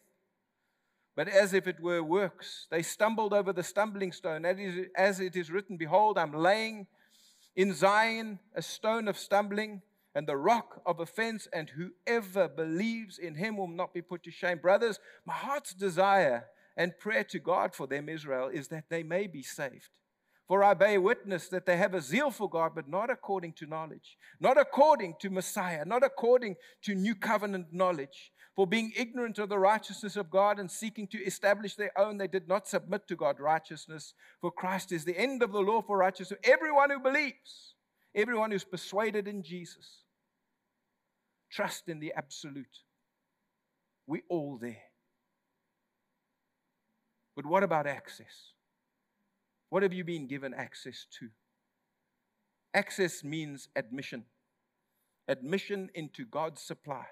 but 1.16 1.28
as 1.28 1.54
if 1.54 1.66
it 1.66 1.80
were 1.80 2.02
works. 2.02 2.66
They 2.70 2.82
stumbled 2.82 3.32
over 3.32 3.52
the 3.52 3.62
stumbling 3.62 4.12
stone. 4.12 4.44
As 4.96 5.20
it 5.20 5.36
is 5.36 5.50
written, 5.50 5.76
Behold, 5.76 6.18
I'm 6.18 6.32
laying 6.32 6.86
in 7.56 7.72
Zion 7.72 8.40
a 8.54 8.62
stone 8.62 9.06
of 9.06 9.16
stumbling 9.16 9.82
and 10.16 10.26
the 10.28 10.36
rock 10.36 10.80
of 10.86 11.00
offense, 11.00 11.48
and 11.52 11.70
whoever 11.70 12.46
believes 12.48 13.18
in 13.18 13.34
him 13.34 13.56
will 13.56 13.68
not 13.68 13.92
be 13.92 14.00
put 14.00 14.22
to 14.22 14.30
shame. 14.30 14.58
Brothers, 14.58 15.00
my 15.26 15.34
heart's 15.34 15.74
desire 15.74 16.46
and 16.76 16.96
prayer 16.98 17.24
to 17.24 17.40
God 17.40 17.74
for 17.74 17.88
them, 17.88 18.08
Israel, 18.08 18.48
is 18.48 18.68
that 18.68 18.84
they 18.90 19.02
may 19.02 19.26
be 19.26 19.42
saved. 19.42 19.90
For 20.46 20.62
I 20.62 20.74
bear 20.74 21.00
witness 21.00 21.48
that 21.48 21.64
they 21.64 21.78
have 21.78 21.94
a 21.94 22.02
zeal 22.02 22.30
for 22.30 22.50
God, 22.50 22.72
but 22.74 22.86
not 22.86 23.08
according 23.08 23.54
to 23.54 23.66
knowledge, 23.66 24.18
not 24.38 24.58
according 24.58 25.14
to 25.20 25.30
Messiah, 25.30 25.84
not 25.86 26.04
according 26.04 26.56
to 26.82 26.94
new 26.94 27.14
covenant 27.14 27.68
knowledge. 27.72 28.30
For 28.54 28.66
being 28.66 28.92
ignorant 28.94 29.38
of 29.38 29.48
the 29.48 29.58
righteousness 29.58 30.16
of 30.16 30.30
God 30.30 30.60
and 30.60 30.70
seeking 30.70 31.08
to 31.08 31.24
establish 31.24 31.74
their 31.74 31.98
own, 31.98 32.18
they 32.18 32.28
did 32.28 32.46
not 32.46 32.68
submit 32.68 33.08
to 33.08 33.16
God's 33.16 33.40
righteousness. 33.40 34.14
For 34.40 34.52
Christ 34.52 34.92
is 34.92 35.04
the 35.04 35.18
end 35.18 35.42
of 35.42 35.50
the 35.50 35.60
law 35.60 35.82
for 35.82 35.98
righteousness. 35.98 36.38
Everyone 36.44 36.90
who 36.90 37.00
believes, 37.00 37.74
everyone 38.14 38.52
who's 38.52 38.64
persuaded 38.64 39.26
in 39.26 39.42
Jesus, 39.42 40.02
trust 41.50 41.88
in 41.88 42.00
the 42.00 42.12
absolute. 42.14 42.66
We 44.06 44.22
all 44.28 44.58
there. 44.60 44.82
But 47.34 47.46
what 47.46 47.64
about 47.64 47.86
access? 47.86 48.53
What 49.70 49.82
have 49.82 49.92
you 49.92 50.04
been 50.04 50.26
given 50.26 50.54
access 50.54 51.06
to? 51.18 51.28
Access 52.72 53.22
means 53.22 53.68
admission, 53.76 54.24
admission 55.28 55.90
into 55.94 56.24
God's 56.24 56.60
supply 56.60 57.06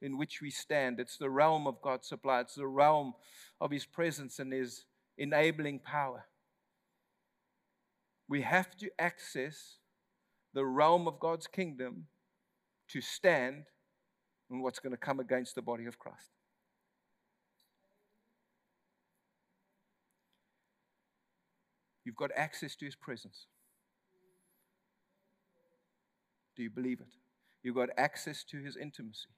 in 0.00 0.18
which 0.18 0.40
we 0.42 0.50
stand. 0.50 0.98
It's 1.00 1.16
the 1.16 1.30
realm 1.30 1.66
of 1.66 1.80
God's 1.80 2.08
supply, 2.08 2.40
it's 2.40 2.56
the 2.56 2.66
realm 2.66 3.14
of 3.60 3.70
His 3.70 3.86
presence 3.86 4.38
and 4.38 4.52
His 4.52 4.84
enabling 5.16 5.80
power. 5.80 6.26
We 8.28 8.42
have 8.42 8.76
to 8.78 8.90
access 8.98 9.78
the 10.54 10.64
realm 10.64 11.06
of 11.06 11.20
God's 11.20 11.46
kingdom 11.46 12.06
to 12.88 13.00
stand 13.00 13.64
on 14.50 14.62
what's 14.62 14.78
going 14.78 14.92
to 14.92 14.96
come 14.96 15.20
against 15.20 15.54
the 15.54 15.62
body 15.62 15.86
of 15.86 15.98
Christ. 15.98 16.30
You've 22.04 22.16
got 22.16 22.30
access 22.36 22.76
to 22.76 22.84
His 22.84 22.96
presence. 22.96 23.46
Do 26.56 26.62
you 26.62 26.70
believe 26.70 27.00
it? 27.00 27.12
You've 27.62 27.76
got 27.76 27.90
access 27.96 28.44
to 28.44 28.58
His 28.58 28.76
intimacy. 28.76 29.28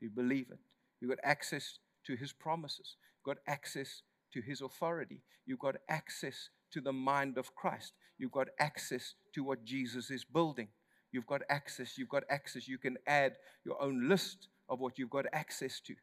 Do 0.00 0.06
you 0.06 0.10
believe 0.10 0.46
it. 0.50 0.58
You've 1.00 1.10
got 1.10 1.18
access 1.24 1.78
to 2.06 2.16
his 2.16 2.32
promises. 2.32 2.96
You've 3.16 3.36
got 3.36 3.42
access 3.46 4.02
to 4.32 4.40
his 4.40 4.60
authority. 4.60 5.22
You've 5.46 5.58
got 5.58 5.76
access 5.88 6.50
to 6.72 6.80
the 6.80 6.92
mind 6.92 7.38
of 7.38 7.54
Christ. 7.54 7.92
You've 8.18 8.32
got 8.32 8.48
access 8.58 9.14
to 9.34 9.44
what 9.44 9.64
Jesus 9.64 10.10
is 10.10 10.24
building. 10.24 10.68
You've 11.12 11.26
got 11.26 11.42
access. 11.48 11.96
You've 11.96 12.08
got 12.08 12.24
access. 12.30 12.68
You 12.68 12.78
can 12.78 12.96
add 13.06 13.36
your 13.64 13.80
own 13.82 14.08
list 14.08 14.48
of 14.68 14.80
what 14.80 14.98
you've 14.98 15.10
got 15.10 15.26
access 15.32 15.80
to. 15.80 15.94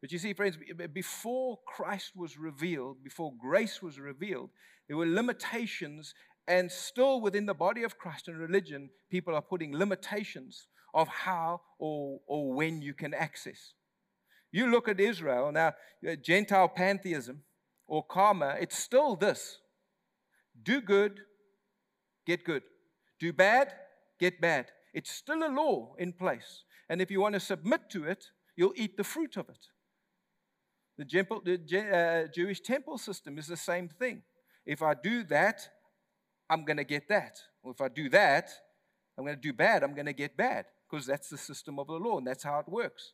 But 0.00 0.12
you 0.12 0.18
see, 0.18 0.32
friends, 0.32 0.56
before 0.92 1.58
Christ 1.66 2.12
was 2.14 2.38
revealed, 2.38 3.02
before 3.02 3.32
grace 3.38 3.82
was 3.82 3.98
revealed, 3.98 4.50
there 4.86 4.96
were 4.96 5.06
limitations, 5.06 6.14
and 6.46 6.70
still 6.70 7.20
within 7.20 7.46
the 7.46 7.54
body 7.54 7.82
of 7.82 7.98
Christ 7.98 8.28
and 8.28 8.38
religion, 8.38 8.90
people 9.10 9.34
are 9.34 9.42
putting 9.42 9.76
limitations 9.76 10.68
of 10.94 11.08
how 11.08 11.60
or, 11.78 12.20
or 12.26 12.52
when 12.54 12.80
you 12.80 12.94
can 12.94 13.12
access. 13.12 13.74
You 14.52 14.70
look 14.70 14.88
at 14.88 15.00
Israel, 15.00 15.52
now, 15.52 15.74
uh, 16.08 16.16
Gentile 16.16 16.68
pantheism 16.68 17.42
or 17.86 18.02
karma, 18.04 18.56
it's 18.60 18.78
still 18.78 19.16
this 19.16 19.58
do 20.62 20.80
good, 20.80 21.20
get 22.26 22.44
good. 22.44 22.62
Do 23.20 23.32
bad, 23.32 23.72
get 24.18 24.40
bad. 24.40 24.66
It's 24.94 25.10
still 25.10 25.44
a 25.44 25.50
law 25.50 25.94
in 25.98 26.12
place. 26.12 26.64
And 26.88 27.00
if 27.00 27.10
you 27.10 27.20
want 27.20 27.34
to 27.34 27.40
submit 27.40 27.90
to 27.90 28.04
it, 28.04 28.24
you'll 28.56 28.72
eat 28.76 28.96
the 28.96 29.04
fruit 29.04 29.36
of 29.36 29.48
it. 29.48 29.66
The, 30.98 32.26
uh, 32.26 32.32
Jewish 32.34 32.60
temple 32.60 32.98
system 32.98 33.38
is 33.38 33.46
the 33.46 33.56
same 33.56 33.88
thing. 33.88 34.22
If 34.66 34.82
I 34.82 34.94
do 34.94 35.22
that, 35.24 35.68
I'm 36.50 36.64
going 36.64 36.76
to 36.78 36.84
get 36.84 37.08
that. 37.08 37.38
Or 37.62 37.72
if 37.72 37.80
I 37.80 37.88
do 37.88 38.08
that, 38.10 38.50
I'm 39.16 39.24
going 39.24 39.36
to 39.36 39.42
do 39.42 39.52
bad, 39.52 39.82
I'm 39.82 39.94
going 39.94 40.06
to 40.06 40.12
get 40.12 40.36
bad 40.36 40.66
because 40.90 41.06
that's 41.06 41.28
the 41.28 41.38
system 41.38 41.78
of 41.78 41.86
the 41.86 41.94
law 41.94 42.18
and 42.18 42.26
that's 42.26 42.44
how 42.44 42.58
it 42.60 42.68
works. 42.68 43.12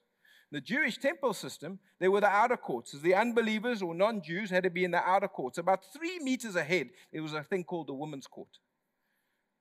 The 0.50 0.60
Jewish 0.60 0.98
temple 0.98 1.34
system, 1.34 1.78
they 1.98 2.08
were 2.08 2.20
the 2.20 2.28
outer 2.28 2.56
courts. 2.56 2.92
The 2.92 3.14
unbelievers 3.14 3.82
or 3.82 3.94
non 3.94 4.22
Jews 4.22 4.50
had 4.50 4.62
to 4.64 4.70
be 4.70 4.84
in 4.84 4.92
the 4.92 5.02
outer 5.02 5.26
courts. 5.28 5.58
About 5.58 5.84
three 5.92 6.18
meters 6.20 6.54
ahead, 6.54 6.90
there 7.12 7.22
was 7.22 7.32
a 7.32 7.42
thing 7.42 7.64
called 7.64 7.88
the 7.88 7.94
women's 7.94 8.26
court. 8.26 8.58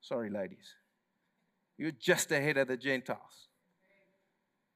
Sorry, 0.01 0.29
ladies. 0.29 0.75
You're 1.77 1.91
just 1.91 2.31
ahead 2.31 2.57
of 2.57 2.67
the 2.67 2.77
Gentiles. 2.77 3.47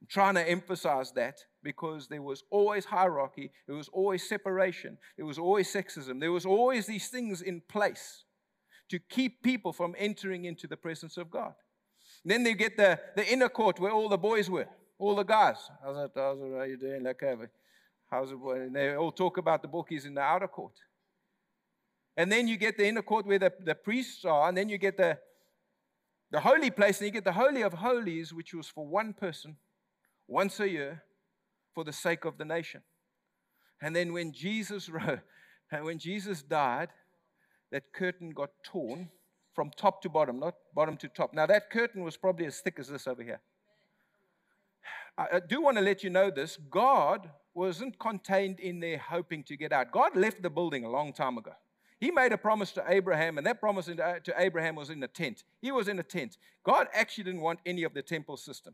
I'm 0.02 0.08
trying 0.08 0.36
to 0.36 0.50
emphasize 0.50 1.12
that 1.12 1.38
because 1.68 2.08
there 2.08 2.22
was 2.22 2.46
always 2.50 2.86
hierarchy, 2.86 3.52
there 3.68 3.76
was 3.76 3.90
always 3.90 4.24
separation, 4.26 4.98
there 5.18 5.26
was 5.26 5.38
always 5.38 5.68
sexism, 5.68 6.18
there 6.18 6.32
was 6.32 6.46
always 6.46 6.86
these 6.86 7.10
things 7.10 7.42
in 7.42 7.62
place 7.68 8.24
to 8.88 8.98
keep 9.00 9.44
people 9.44 9.74
from 9.74 9.94
entering 9.98 10.46
into 10.46 10.66
the 10.66 10.78
presence 10.78 11.18
of 11.18 11.30
God. 11.30 11.56
Then 12.24 12.44
they 12.44 12.54
get 12.54 12.78
the, 12.78 12.98
the 13.18 13.30
inner 13.30 13.50
court 13.50 13.82
where 13.82 13.92
all 13.92 14.08
the 14.08 14.18
boys 14.18 14.50
were, 14.50 14.70
all 14.98 15.14
the 15.14 15.24
guys. 15.24 15.58
How's 15.84 15.98
it, 15.98 16.12
how's 16.16 16.40
it, 16.40 16.52
how 16.54 16.60
are 16.60 16.68
you 16.68 16.78
doing? 16.78 17.04
Like, 17.04 17.22
How's 18.10 18.32
it? 18.32 18.38
And 18.38 18.74
they 18.74 18.96
all 18.96 19.12
talk 19.12 19.38
about 19.38 19.62
the 19.62 19.68
bookies 19.68 20.06
in 20.06 20.14
the 20.14 20.22
outer 20.22 20.48
court. 20.48 20.76
And 22.16 22.32
then 22.32 22.48
you 22.48 22.56
get 22.56 22.78
the 22.78 22.88
inner 22.88 23.02
court 23.02 23.26
where 23.26 23.40
the, 23.40 23.52
the 23.60 23.76
priests 23.76 24.24
are, 24.24 24.48
and 24.48 24.58
then 24.58 24.70
you 24.70 24.78
get 24.78 24.96
the, 24.96 25.18
the 26.32 26.40
holy 26.40 26.72
place, 26.72 27.00
and 27.00 27.08
you 27.08 27.12
get 27.12 27.26
the 27.26 27.34
Holy 27.34 27.62
of 27.62 27.74
Holies, 27.74 28.34
which 28.34 28.54
was 28.54 28.70
for 28.70 28.88
one 28.88 29.12
person 29.12 29.58
once 30.30 30.62
a 30.62 30.70
year 30.70 31.04
for 31.78 31.84
the 31.84 31.94
sake 31.94 32.26
of 32.26 32.40
the 32.40 32.44
nation. 32.44 32.82
And 33.84 33.96
then 33.96 34.12
when 34.12 34.32
Jesus 34.32 34.90
and 35.72 35.86
when 35.86 36.00
Jesus 36.00 36.42
died, 36.42 36.90
that 37.72 37.94
curtain 37.94 38.32
got 38.32 38.50
torn 38.64 39.10
from 39.54 39.70
top 39.78 40.02
to 40.02 40.10
bottom, 40.10 40.40
not 40.40 40.56
bottom 40.74 40.98
to 40.98 41.08
top. 41.08 41.36
Now, 41.36 41.46
that 41.46 41.70
curtain 41.70 42.04
was 42.04 42.18
probably 42.18 42.48
as 42.48 42.62
thick 42.62 42.80
as 42.80 42.88
this 42.88 43.06
over 43.06 43.22
here. 43.22 43.42
I 45.20 45.40
do 45.40 45.62
want 45.62 45.78
to 45.78 45.84
let 45.84 46.04
you 46.04 46.10
know 46.10 46.32
this 46.32 46.58
God 46.72 47.30
wasn't 47.54 48.00
contained 48.00 48.60
in 48.60 48.80
there 48.80 48.98
hoping 48.98 49.44
to 49.44 49.56
get 49.56 49.72
out. 49.72 49.92
God 49.92 50.16
left 50.16 50.42
the 50.42 50.50
building 50.50 50.84
a 50.84 50.90
long 50.90 51.14
time 51.14 51.38
ago. 51.38 51.54
He 52.00 52.10
made 52.10 52.32
a 52.32 52.40
promise 52.40 52.72
to 52.72 52.84
Abraham, 52.88 53.38
and 53.38 53.46
that 53.46 53.60
promise 53.60 53.88
uh, 53.88 54.16
to 54.24 54.34
Abraham 54.36 54.74
was 54.74 54.90
in 54.90 55.00
the 55.00 55.08
tent. 55.08 55.44
He 55.62 55.72
was 55.72 55.88
in 55.88 56.00
a 56.00 56.04
tent. 56.04 56.40
God 56.64 56.88
actually 56.92 57.26
didn't 57.26 57.42
want 57.42 57.60
any 57.68 57.84
of 57.84 57.94
the 57.94 58.02
temple 58.02 58.38
system. 58.38 58.74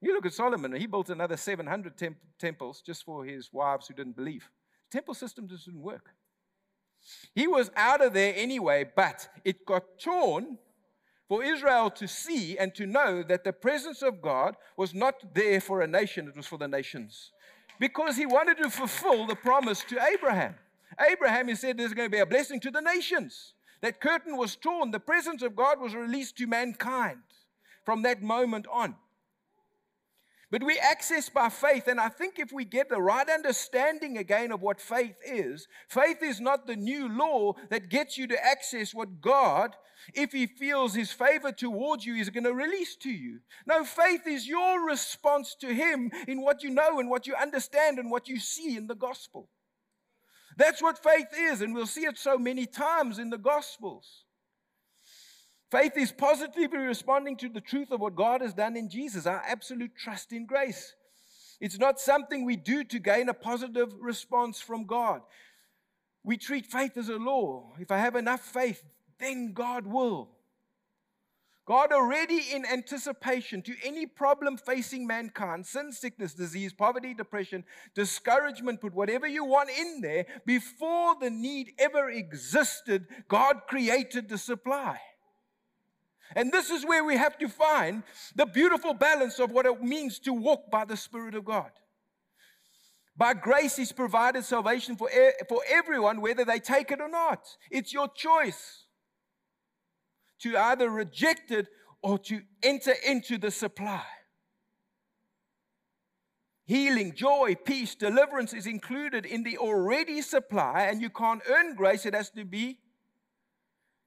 You 0.00 0.14
look 0.14 0.26
at 0.26 0.32
Solomon, 0.32 0.72
he 0.72 0.86
built 0.86 1.10
another 1.10 1.36
700 1.36 1.96
temp- 1.96 2.16
temples 2.38 2.80
just 2.80 3.04
for 3.04 3.24
his 3.24 3.52
wives 3.52 3.88
who 3.88 3.94
didn't 3.94 4.16
believe. 4.16 4.48
The 4.90 4.98
temple 4.98 5.14
system 5.14 5.46
just 5.46 5.66
didn't 5.66 5.82
work. 5.82 6.14
He 7.34 7.46
was 7.46 7.70
out 7.76 8.04
of 8.04 8.12
there 8.12 8.34
anyway, 8.36 8.90
but 8.94 9.28
it 9.44 9.66
got 9.66 9.98
torn 9.98 10.58
for 11.28 11.44
Israel 11.44 11.90
to 11.90 12.08
see 12.08 12.58
and 12.58 12.74
to 12.74 12.86
know 12.86 13.22
that 13.22 13.44
the 13.44 13.52
presence 13.52 14.02
of 14.02 14.20
God 14.20 14.56
was 14.76 14.94
not 14.94 15.34
there 15.34 15.60
for 15.60 15.80
a 15.80 15.86
nation, 15.86 16.28
it 16.28 16.36
was 16.36 16.46
for 16.46 16.58
the 16.58 16.68
nations. 16.68 17.32
Because 17.78 18.16
he 18.16 18.26
wanted 18.26 18.58
to 18.58 18.68
fulfill 18.68 19.26
the 19.26 19.36
promise 19.36 19.84
to 19.84 20.02
Abraham. 20.02 20.54
Abraham, 21.00 21.48
he 21.48 21.54
said, 21.54 21.78
there's 21.78 21.94
going 21.94 22.10
to 22.10 22.14
be 22.14 22.20
a 22.20 22.26
blessing 22.26 22.60
to 22.60 22.70
the 22.70 22.80
nations. 22.80 23.54
That 23.80 24.00
curtain 24.00 24.36
was 24.36 24.56
torn. 24.56 24.90
The 24.90 25.00
presence 25.00 25.42
of 25.42 25.56
God 25.56 25.80
was 25.80 25.94
released 25.94 26.36
to 26.38 26.46
mankind 26.46 27.22
from 27.84 28.02
that 28.02 28.22
moment 28.22 28.66
on. 28.70 28.96
But 30.50 30.64
we 30.64 30.78
access 30.78 31.28
by 31.28 31.48
faith, 31.48 31.86
and 31.86 32.00
I 32.00 32.08
think 32.08 32.38
if 32.38 32.52
we 32.52 32.64
get 32.64 32.88
the 32.88 33.00
right 33.00 33.28
understanding 33.28 34.18
again 34.18 34.50
of 34.50 34.62
what 34.62 34.80
faith 34.80 35.14
is, 35.24 35.68
faith 35.88 36.22
is 36.22 36.40
not 36.40 36.66
the 36.66 36.74
new 36.74 37.08
law 37.08 37.52
that 37.68 37.88
gets 37.88 38.18
you 38.18 38.26
to 38.26 38.44
access 38.44 38.92
what 38.92 39.20
God, 39.20 39.76
if 40.12 40.32
He 40.32 40.46
feels 40.46 40.92
His 40.94 41.12
favor 41.12 41.52
towards 41.52 42.04
you, 42.04 42.16
is 42.16 42.30
going 42.30 42.44
to 42.44 42.52
release 42.52 42.96
to 42.96 43.10
you. 43.10 43.38
No, 43.64 43.84
faith 43.84 44.26
is 44.26 44.48
your 44.48 44.84
response 44.84 45.54
to 45.60 45.72
Him 45.72 46.10
in 46.26 46.42
what 46.42 46.64
you 46.64 46.70
know 46.70 46.98
and 46.98 47.08
what 47.08 47.28
you 47.28 47.36
understand 47.36 48.00
and 48.00 48.10
what 48.10 48.28
you 48.28 48.40
see 48.40 48.76
in 48.76 48.88
the 48.88 48.96
gospel. 48.96 49.48
That's 50.56 50.82
what 50.82 51.00
faith 51.00 51.28
is, 51.38 51.62
and 51.62 51.74
we'll 51.74 51.86
see 51.86 52.06
it 52.06 52.18
so 52.18 52.36
many 52.36 52.66
times 52.66 53.20
in 53.20 53.30
the 53.30 53.38
gospels. 53.38 54.24
Faith 55.70 55.96
is 55.96 56.10
positively 56.10 56.78
responding 56.78 57.36
to 57.36 57.48
the 57.48 57.60
truth 57.60 57.92
of 57.92 58.00
what 58.00 58.16
God 58.16 58.40
has 58.40 58.52
done 58.52 58.76
in 58.76 58.90
Jesus, 58.90 59.26
our 59.26 59.42
absolute 59.46 59.92
trust 59.96 60.32
in 60.32 60.44
grace. 60.44 60.94
It's 61.60 61.78
not 61.78 62.00
something 62.00 62.44
we 62.44 62.56
do 62.56 62.82
to 62.84 62.98
gain 62.98 63.28
a 63.28 63.34
positive 63.34 63.92
response 64.00 64.60
from 64.60 64.84
God. 64.84 65.20
We 66.24 66.36
treat 66.36 66.66
faith 66.66 66.96
as 66.96 67.08
a 67.08 67.16
law. 67.16 67.72
If 67.78 67.90
I 67.90 67.98
have 67.98 68.16
enough 68.16 68.40
faith, 68.40 68.82
then 69.18 69.52
God 69.52 69.86
will. 69.86 70.30
God 71.66 71.92
already 71.92 72.42
in 72.52 72.66
anticipation 72.66 73.62
to 73.62 73.74
any 73.84 74.04
problem 74.06 74.56
facing 74.56 75.06
mankind, 75.06 75.66
sin, 75.66 75.92
sickness, 75.92 76.34
disease, 76.34 76.72
poverty, 76.72 77.14
depression, 77.14 77.62
discouragement, 77.94 78.80
put 78.80 78.92
whatever 78.92 79.28
you 79.28 79.44
want 79.44 79.70
in 79.70 80.00
there, 80.00 80.26
before 80.44 81.14
the 81.20 81.30
need 81.30 81.74
ever 81.78 82.10
existed, 82.10 83.06
God 83.28 83.62
created 83.68 84.28
the 84.28 84.38
supply. 84.38 84.98
And 86.36 86.52
this 86.52 86.70
is 86.70 86.86
where 86.86 87.04
we 87.04 87.16
have 87.16 87.36
to 87.38 87.48
find 87.48 88.02
the 88.34 88.46
beautiful 88.46 88.94
balance 88.94 89.38
of 89.38 89.50
what 89.50 89.66
it 89.66 89.82
means 89.82 90.18
to 90.20 90.32
walk 90.32 90.70
by 90.70 90.84
the 90.84 90.96
Spirit 90.96 91.34
of 91.34 91.44
God. 91.44 91.70
By 93.16 93.34
grace, 93.34 93.76
He's 93.76 93.92
provided 93.92 94.44
salvation 94.44 94.96
for, 94.96 95.10
for 95.48 95.60
everyone, 95.68 96.20
whether 96.20 96.44
they 96.44 96.58
take 96.58 96.90
it 96.90 97.00
or 97.00 97.08
not. 97.08 97.46
It's 97.70 97.92
your 97.92 98.08
choice 98.08 98.84
to 100.40 100.56
either 100.56 100.88
reject 100.88 101.50
it 101.50 101.66
or 102.02 102.18
to 102.18 102.40
enter 102.62 102.94
into 103.06 103.36
the 103.36 103.50
supply. 103.50 104.04
Healing, 106.64 107.14
joy, 107.14 107.56
peace, 107.64 107.96
deliverance 107.96 108.54
is 108.54 108.66
included 108.66 109.26
in 109.26 109.42
the 109.42 109.58
already 109.58 110.22
supply, 110.22 110.82
and 110.82 111.02
you 111.02 111.10
can't 111.10 111.42
earn 111.50 111.74
grace, 111.74 112.06
it 112.06 112.14
has 112.14 112.30
to 112.30 112.44
be 112.44 112.78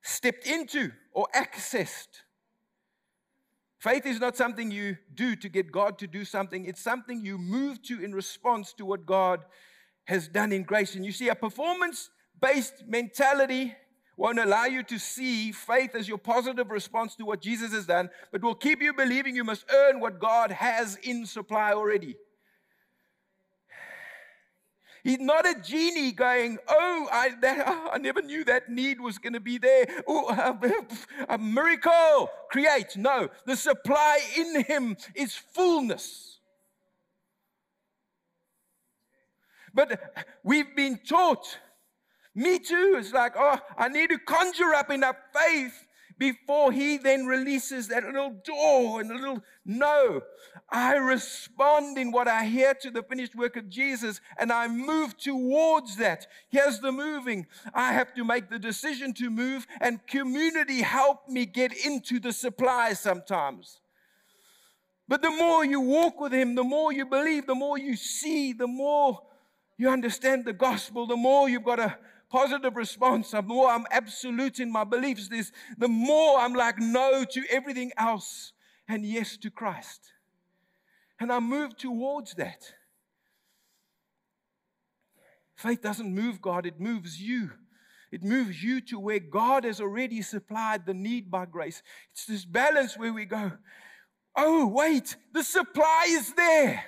stepped 0.03 0.45
into 0.45 0.91
or 1.11 1.27
accessed. 1.35 2.21
Faith 3.79 4.05
is 4.05 4.19
not 4.19 4.37
something 4.37 4.71
you 4.71 4.97
do 5.13 5.35
to 5.35 5.49
get 5.49 5.71
God 5.71 5.97
to 5.99 6.07
do 6.07 6.23
something, 6.23 6.65
it's 6.65 6.81
something 6.81 7.25
you 7.25 7.37
move 7.37 7.81
to 7.83 8.01
in 8.01 8.13
response 8.13 8.71
to 8.73 8.85
what 8.85 9.05
God 9.05 9.43
has 10.05 10.27
done 10.27 10.51
in 10.51 10.63
grace. 10.63 10.95
And 10.95 11.05
you 11.05 11.11
see, 11.11 11.29
a 11.29 11.35
performance 11.35 12.09
based 12.41 12.85
mentality 12.87 13.75
won't 14.15 14.39
allow 14.39 14.65
you 14.65 14.83
to 14.83 14.99
see 14.99 15.51
faith 15.51 15.95
as 15.95 16.07
your 16.07 16.17
positive 16.17 16.69
response 16.69 17.15
to 17.15 17.25
what 17.25 17.41
Jesus 17.41 17.73
has 17.73 17.85
done, 17.85 18.09
but 18.31 18.43
will 18.43 18.55
keep 18.55 18.81
you 18.81 18.93
believing 18.93 19.35
you 19.35 19.43
must 19.43 19.65
earn 19.73 19.99
what 19.99 20.19
God 20.19 20.51
has 20.51 20.97
in 21.03 21.25
supply 21.25 21.73
already. 21.73 22.15
He's 25.03 25.19
not 25.19 25.45
a 25.45 25.59
genie 25.59 26.13
going, 26.13 26.57
oh, 26.69 27.09
I, 27.11 27.31
that, 27.41 27.89
I 27.93 27.97
never 27.97 28.21
knew 28.21 28.45
that 28.45 28.69
need 28.69 29.01
was 29.01 29.17
going 29.17 29.33
to 29.33 29.41
be 29.41 29.57
there. 29.57 29.85
Oh, 30.07 30.29
a, 31.29 31.33
a 31.33 31.37
miracle, 31.37 32.29
create. 32.49 32.95
No, 32.95 33.29
the 33.45 33.55
supply 33.55 34.19
in 34.37 34.63
him 34.63 34.95
is 35.13 35.35
fullness. 35.35 36.39
But 39.73 39.99
we've 40.43 40.73
been 40.75 40.99
taught, 41.07 41.57
me 42.35 42.59
too, 42.59 42.95
it's 42.97 43.11
like, 43.11 43.33
oh, 43.37 43.59
I 43.77 43.89
need 43.89 44.09
to 44.11 44.19
conjure 44.19 44.73
up 44.73 44.91
enough 44.91 45.15
faith 45.35 45.87
before 46.23 46.71
he 46.71 46.95
then 46.95 47.25
releases 47.25 47.89
that 47.89 48.05
little 48.05 48.33
door 48.45 49.01
and 49.01 49.11
a 49.11 49.15
little 49.15 49.41
no. 49.65 50.21
I 50.69 50.93
respond 50.95 51.97
in 51.97 52.13
what 52.13 52.29
I 52.29 52.45
hear 52.45 52.73
to 52.75 52.89
the 52.89 53.03
finished 53.03 53.35
work 53.35 53.57
of 53.57 53.67
Jesus 53.67 54.21
and 54.39 54.49
I 54.49 54.69
move 54.69 55.17
towards 55.17 55.97
that. 55.97 56.27
Here's 56.47 56.79
the 56.79 56.93
moving. 56.93 57.45
I 57.73 57.91
have 57.91 58.13
to 58.13 58.23
make 58.23 58.49
the 58.49 58.57
decision 58.57 59.13
to 59.15 59.29
move, 59.29 59.67
and 59.81 60.07
community 60.07 60.81
help 60.81 61.27
me 61.27 61.45
get 61.45 61.73
into 61.85 62.21
the 62.21 62.31
supply 62.31 62.93
sometimes. 62.93 63.81
But 65.09 65.21
the 65.21 65.29
more 65.29 65.65
you 65.65 65.81
walk 65.81 66.21
with 66.21 66.33
Him, 66.33 66.55
the 66.55 66.63
more 66.63 66.93
you 66.93 67.05
believe, 67.05 67.47
the 67.47 67.53
more 67.65 67.77
you 67.77 67.97
see, 67.97 68.53
the 68.53 68.67
more 68.67 69.19
you 69.77 69.89
understand 69.89 70.45
the 70.45 70.53
gospel, 70.53 71.05
the 71.05 71.17
more 71.17 71.49
you've 71.49 71.65
got 71.65 71.81
a 71.81 71.97
positive 72.33 72.75
response, 72.75 73.29
the 73.29 73.43
more 73.43 73.69
I'm 73.69 73.85
absolute 73.91 74.59
in 74.59 74.71
my 74.71 74.83
beliefs, 74.83 75.27
this, 75.27 75.51
the 75.77 75.87
more 75.87 76.39
I'm 76.39 76.55
like 76.55 76.79
no 76.79 77.23
to 77.25 77.43
everything 77.51 77.91
else 77.95 78.53
and 78.87 79.05
yes 79.05 79.37
to 79.37 79.51
Christ. 79.51 80.11
And 81.19 81.31
I 81.31 81.39
move 81.39 81.77
towards 81.77 82.33
that. 82.33 82.73
Faith 85.55 85.83
doesn't 85.83 86.13
move 86.13 86.41
God, 86.41 86.65
it 86.65 86.79
moves 86.79 87.21
you. 87.21 87.51
It 88.11 88.23
moves 88.23 88.63
you 88.63 88.81
to 88.81 88.99
where 88.99 89.19
God 89.19 89.63
has 89.63 89.79
already 89.79 90.23
supplied 90.23 90.87
the 90.87 90.93
need 90.95 91.29
by 91.29 91.45
grace. 91.45 91.83
It's 92.13 92.25
this 92.25 92.45
balance 92.45 92.97
where 92.97 93.13
we 93.13 93.25
go, 93.25 93.51
oh, 94.35 94.65
wait, 94.65 95.15
the 95.33 95.43
supply 95.43 96.07
is 96.09 96.33
there. 96.33 96.83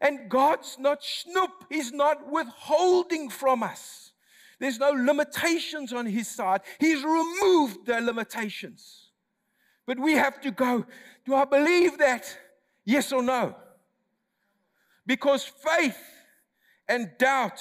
And 0.00 0.28
God's 0.28 0.76
not 0.78 1.02
snoop, 1.02 1.50
He's 1.70 1.92
not 1.92 2.30
withholding 2.30 3.30
from 3.30 3.62
us. 3.62 4.12
There's 4.58 4.78
no 4.78 4.90
limitations 4.90 5.92
on 5.92 6.06
His 6.06 6.28
side. 6.28 6.62
He's 6.78 7.02
removed 7.02 7.86
the 7.86 8.00
limitations. 8.00 9.10
But 9.86 9.98
we 9.98 10.14
have 10.14 10.40
to 10.42 10.50
go, 10.50 10.86
do 11.24 11.34
I 11.34 11.44
believe 11.44 11.98
that? 11.98 12.36
Yes 12.84 13.12
or 13.12 13.22
no? 13.22 13.54
Because 15.06 15.44
faith 15.44 15.98
and 16.88 17.10
doubt 17.18 17.60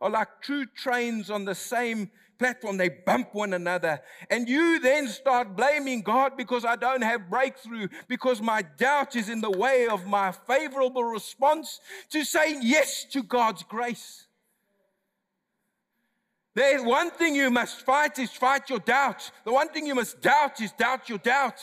are 0.00 0.10
like 0.10 0.28
two 0.42 0.66
trains 0.66 1.30
on 1.30 1.44
the 1.44 1.54
same 1.54 2.10
platform, 2.38 2.76
they 2.76 2.88
bump 2.88 3.34
one 3.34 3.52
another. 3.52 4.00
And 4.30 4.48
you 4.48 4.80
then 4.80 5.08
start 5.08 5.56
blaming 5.56 6.02
God 6.02 6.36
because 6.36 6.64
I 6.64 6.76
don't 6.76 7.02
have 7.02 7.30
breakthrough, 7.30 7.88
because 8.08 8.40
my 8.40 8.62
doubt 8.62 9.16
is 9.16 9.28
in 9.28 9.40
the 9.40 9.50
way 9.50 9.88
of 9.88 10.06
my 10.06 10.32
favorable 10.32 11.04
response 11.04 11.80
to 12.10 12.24
saying 12.24 12.60
yes 12.62 13.04
to 13.12 13.22
God's 13.22 13.62
grace. 13.62 14.26
There's 16.54 16.82
one 16.82 17.10
thing 17.10 17.34
you 17.34 17.50
must 17.50 17.82
fight 17.82 18.18
is 18.18 18.30
fight 18.30 18.70
your 18.70 18.78
doubt. 18.78 19.30
The 19.44 19.52
one 19.52 19.68
thing 19.68 19.86
you 19.86 19.94
must 19.94 20.22
doubt 20.22 20.60
is 20.62 20.72
doubt 20.72 21.08
your 21.08 21.18
doubt. 21.18 21.60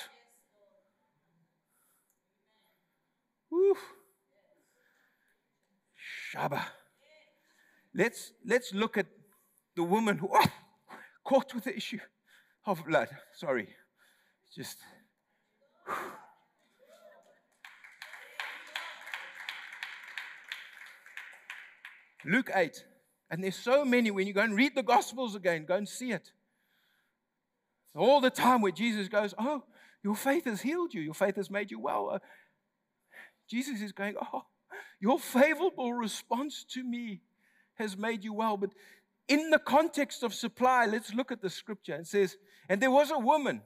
Whew. 3.49 3.75
Shaba. 6.33 6.61
Let's, 7.95 8.33
let's 8.45 8.73
look 8.73 8.97
at 8.97 9.07
the 9.75 9.83
woman 9.83 10.17
who 10.17 10.29
oh, 10.31 10.45
caught 11.23 11.53
with 11.53 11.65
the 11.65 11.75
issue 11.75 11.99
of 12.65 12.85
blood. 12.85 13.09
Sorry. 13.33 13.69
Just. 14.55 14.79
Luke 22.25 22.49
8. 22.53 22.85
And 23.29 23.43
there's 23.43 23.55
so 23.55 23.83
many 23.83 24.11
when 24.11 24.27
you 24.27 24.33
go 24.33 24.41
and 24.41 24.55
read 24.55 24.75
the 24.75 24.83
Gospels 24.83 25.35
again, 25.35 25.65
go 25.65 25.75
and 25.75 25.89
see 25.89 26.11
it. 26.11 26.31
All 27.95 28.21
the 28.21 28.29
time 28.29 28.61
where 28.61 28.71
Jesus 28.71 29.07
goes, 29.07 29.33
Oh, 29.37 29.63
your 30.03 30.15
faith 30.15 30.45
has 30.45 30.61
healed 30.61 30.93
you, 30.93 31.01
your 31.01 31.13
faith 31.13 31.35
has 31.35 31.49
made 31.49 31.71
you 31.71 31.79
well. 31.79 32.11
Uh, 32.13 32.19
Jesus 33.49 33.81
is 33.81 33.91
going, 33.91 34.15
Oh, 34.21 34.43
your 34.99 35.19
favorable 35.19 35.93
response 35.93 36.63
to 36.71 36.83
me 36.83 37.21
has 37.75 37.97
made 37.97 38.23
you 38.23 38.33
well. 38.33 38.57
But 38.57 38.71
in 39.33 39.49
the 39.49 39.57
context 39.57 40.21
of 40.21 40.31
supply, 40.31 40.85
let's 40.85 41.11
look 41.13 41.31
at 41.31 41.41
the 41.41 41.49
scripture. 41.49 41.95
It 41.95 42.07
says, 42.07 42.37
And 42.69 42.79
there 42.79 42.91
was 42.91 43.09
a 43.09 43.17
woman 43.17 43.63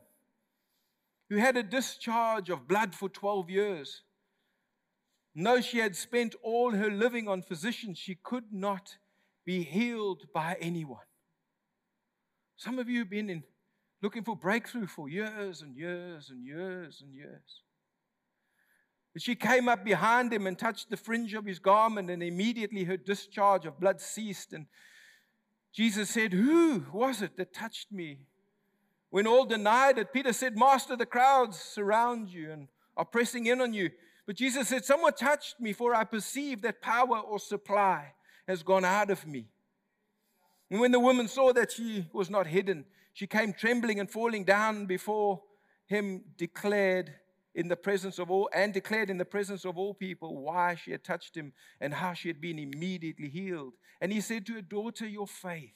who 1.29 1.35
had 1.37 1.57
a 1.57 1.63
discharge 1.63 2.49
of 2.49 2.69
blood 2.69 2.95
for 2.95 3.09
12 3.09 3.49
years. 3.49 4.03
No, 5.35 5.59
she 5.59 5.79
had 5.79 5.95
spent 5.95 6.35
all 6.41 6.71
her 6.71 6.89
living 6.89 7.27
on 7.27 7.41
physicians. 7.41 7.97
She 7.99 8.15
could 8.15 8.45
not 8.51 8.95
be 9.45 9.63
healed 9.63 10.23
by 10.33 10.55
anyone. 10.61 11.05
Some 12.55 12.79
of 12.79 12.89
you 12.89 12.99
have 12.99 13.09
been 13.09 13.29
in, 13.29 13.43
looking 14.01 14.23
for 14.23 14.37
breakthrough 14.37 14.87
for 14.87 15.09
years 15.09 15.61
and 15.61 15.75
years 15.75 16.29
and 16.29 16.45
years 16.45 17.03
and 17.03 17.13
years. 17.13 17.61
But 19.13 19.21
she 19.21 19.35
came 19.35 19.67
up 19.67 19.83
behind 19.83 20.31
him 20.31 20.47
and 20.47 20.57
touched 20.57 20.89
the 20.89 20.97
fringe 20.97 21.33
of 21.33 21.45
his 21.45 21.59
garment, 21.59 22.09
and 22.09 22.23
immediately 22.23 22.85
her 22.85 22.97
discharge 22.97 23.65
of 23.65 23.79
blood 23.79 23.99
ceased. 23.99 24.53
And 24.53 24.67
Jesus 25.77 26.09
said, 26.09 26.33
Who 26.33 26.85
was 26.91 27.21
it 27.21 27.37
that 27.37 27.53
touched 27.53 27.91
me? 27.91 28.17
When 29.11 29.27
all 29.27 29.45
denied 29.45 29.99
it, 29.99 30.11
Peter 30.11 30.33
said, 30.33 30.57
Master, 30.57 30.95
the 30.95 31.05
crowds 31.05 31.59
surround 31.59 32.29
you 32.29 32.51
and 32.51 32.67
are 32.97 33.05
pressing 33.05 33.45
in 33.45 33.61
on 33.61 33.75
you. 33.75 33.91
But 34.25 34.37
Jesus 34.37 34.69
said, 34.69 34.85
Someone 34.85 35.13
touched 35.13 35.59
me, 35.59 35.73
for 35.73 35.93
I 35.93 36.03
perceive 36.03 36.63
that 36.63 36.81
power 36.81 37.19
or 37.19 37.37
supply 37.37 38.13
has 38.47 38.63
gone 38.63 38.85
out 38.85 39.11
of 39.11 39.27
me. 39.27 39.45
And 40.71 40.79
when 40.79 40.91
the 40.91 40.99
woman 40.99 41.27
saw 41.27 41.53
that 41.53 41.73
she 41.73 42.07
was 42.11 42.31
not 42.31 42.47
hidden, 42.47 42.83
she 43.13 43.27
came 43.27 43.53
trembling 43.53 43.99
and 43.99 44.09
falling 44.09 44.45
down 44.45 44.87
before 44.87 45.43
him, 45.85 46.23
declared 46.39 47.13
in 47.57 47.67
the 47.67 47.75
presence 47.75 48.19
of 48.19 48.29
all, 48.29 48.49
and 48.53 48.71
declared 48.71 49.09
in 49.09 49.17
the 49.17 49.25
presence 49.25 49.65
of 49.65 49.79
all 49.79 49.91
people 49.91 50.37
why 50.37 50.75
she 50.75 50.91
had 50.91 51.03
touched 51.03 51.35
him 51.35 51.51
and 51.81 51.91
how 51.91 52.13
she 52.13 52.27
had 52.27 52.39
been 52.39 52.59
immediately 52.59 53.27
healed. 53.27 53.73
And 53.99 54.13
he 54.13 54.21
said 54.21 54.45
to 54.45 54.53
her, 54.53 54.61
Daughter, 54.61 55.07
your 55.07 55.25
faith, 55.25 55.73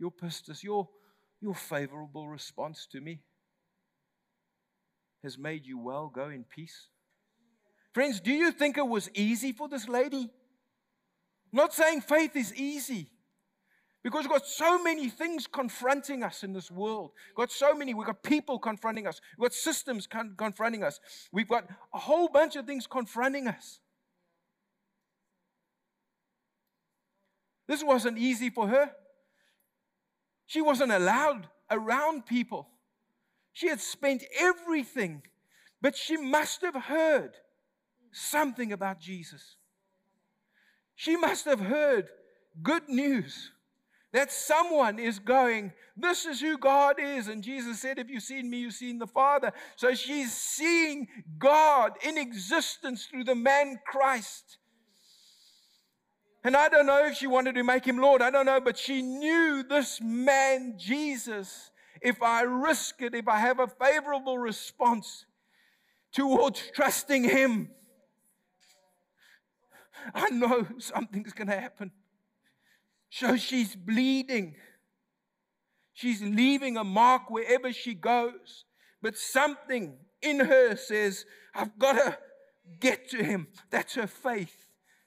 your 0.00 0.10
pistis, 0.10 0.64
your, 0.64 0.88
your 1.40 1.54
favorable 1.54 2.28
response 2.28 2.88
to 2.90 3.00
me 3.00 3.20
has 5.22 5.38
made 5.38 5.64
you 5.64 5.78
well. 5.78 6.10
Go 6.12 6.28
in 6.28 6.42
peace. 6.42 6.88
Friends, 7.94 8.18
do 8.18 8.32
you 8.32 8.50
think 8.50 8.76
it 8.76 8.86
was 8.86 9.08
easy 9.14 9.52
for 9.52 9.68
this 9.68 9.88
lady? 9.88 10.28
Not 11.52 11.72
saying 11.72 12.00
faith 12.00 12.34
is 12.34 12.52
easy. 12.54 13.10
Because 14.02 14.24
we've 14.24 14.32
got 14.32 14.46
so 14.46 14.82
many 14.82 15.08
things 15.10 15.46
confronting 15.46 16.22
us 16.22 16.42
in 16.42 16.54
this 16.54 16.70
world. 16.70 17.10
We've 17.28 17.46
got 17.46 17.52
so 17.52 17.74
many, 17.74 17.92
we've 17.92 18.06
got 18.06 18.22
people 18.22 18.58
confronting 18.58 19.06
us, 19.06 19.20
we've 19.36 19.50
got 19.50 19.54
systems 19.54 20.06
con- 20.06 20.34
confronting 20.36 20.82
us, 20.82 21.00
we've 21.32 21.48
got 21.48 21.68
a 21.92 21.98
whole 21.98 22.28
bunch 22.28 22.56
of 22.56 22.66
things 22.66 22.86
confronting 22.86 23.46
us. 23.46 23.80
This 27.66 27.84
wasn't 27.84 28.18
easy 28.18 28.50
for 28.50 28.66
her. 28.68 28.90
She 30.46 30.60
wasn't 30.60 30.90
allowed 30.90 31.48
around 31.70 32.26
people. 32.26 32.68
She 33.52 33.68
had 33.68 33.80
spent 33.80 34.24
everything, 34.38 35.22
but 35.80 35.96
she 35.96 36.16
must 36.16 36.62
have 36.62 36.74
heard 36.74 37.34
something 38.10 38.72
about 38.72 38.98
Jesus. 38.98 39.56
She 40.96 41.16
must 41.16 41.44
have 41.44 41.60
heard 41.60 42.08
good 42.62 42.88
news 42.88 43.52
that 44.12 44.32
someone 44.32 44.98
is 44.98 45.18
going, 45.18 45.72
This 45.96 46.26
is 46.26 46.40
who 46.40 46.58
God 46.58 46.96
is. 46.98 47.28
And 47.28 47.42
Jesus 47.42 47.80
said, 47.80 47.98
If 47.98 48.08
you've 48.10 48.22
seen 48.22 48.50
me, 48.50 48.58
you've 48.58 48.74
seen 48.74 48.98
the 48.98 49.06
Father. 49.06 49.52
So 49.76 49.94
she's 49.94 50.32
seeing 50.32 51.08
God 51.38 51.92
in 52.02 52.18
existence 52.18 53.06
through 53.06 53.24
the 53.24 53.34
man 53.34 53.78
Christ. 53.86 54.58
And 56.42 56.56
I 56.56 56.68
don't 56.68 56.86
know 56.86 57.06
if 57.06 57.16
she 57.16 57.26
wanted 57.26 57.54
to 57.56 57.62
make 57.62 57.84
him 57.84 57.98
Lord, 57.98 58.22
I 58.22 58.30
don't 58.30 58.46
know, 58.46 58.60
but 58.60 58.78
she 58.78 59.02
knew 59.02 59.62
this 59.62 60.00
man, 60.00 60.76
Jesus, 60.78 61.70
if 62.00 62.22
I 62.22 62.42
risk 62.42 63.02
it, 63.02 63.14
if 63.14 63.28
I 63.28 63.38
have 63.38 63.60
a 63.60 63.66
favorable 63.66 64.38
response 64.38 65.26
towards 66.12 66.62
trusting 66.74 67.24
him, 67.24 67.70
I 70.14 70.30
know 70.30 70.66
something's 70.78 71.32
going 71.32 71.48
to 71.48 71.60
happen. 71.60 71.92
So 73.10 73.36
she's 73.36 73.74
bleeding. 73.74 74.54
She's 75.92 76.22
leaving 76.22 76.76
a 76.76 76.84
mark 76.84 77.28
wherever 77.28 77.72
she 77.72 77.94
goes. 77.94 78.64
But 79.02 79.18
something 79.18 79.98
in 80.22 80.40
her 80.40 80.76
says, 80.76 81.24
I've 81.54 81.78
got 81.78 81.94
to 81.94 82.18
get 82.78 83.10
to 83.10 83.22
him. 83.22 83.48
That's 83.70 83.94
her 83.94 84.06
faith. 84.06 84.66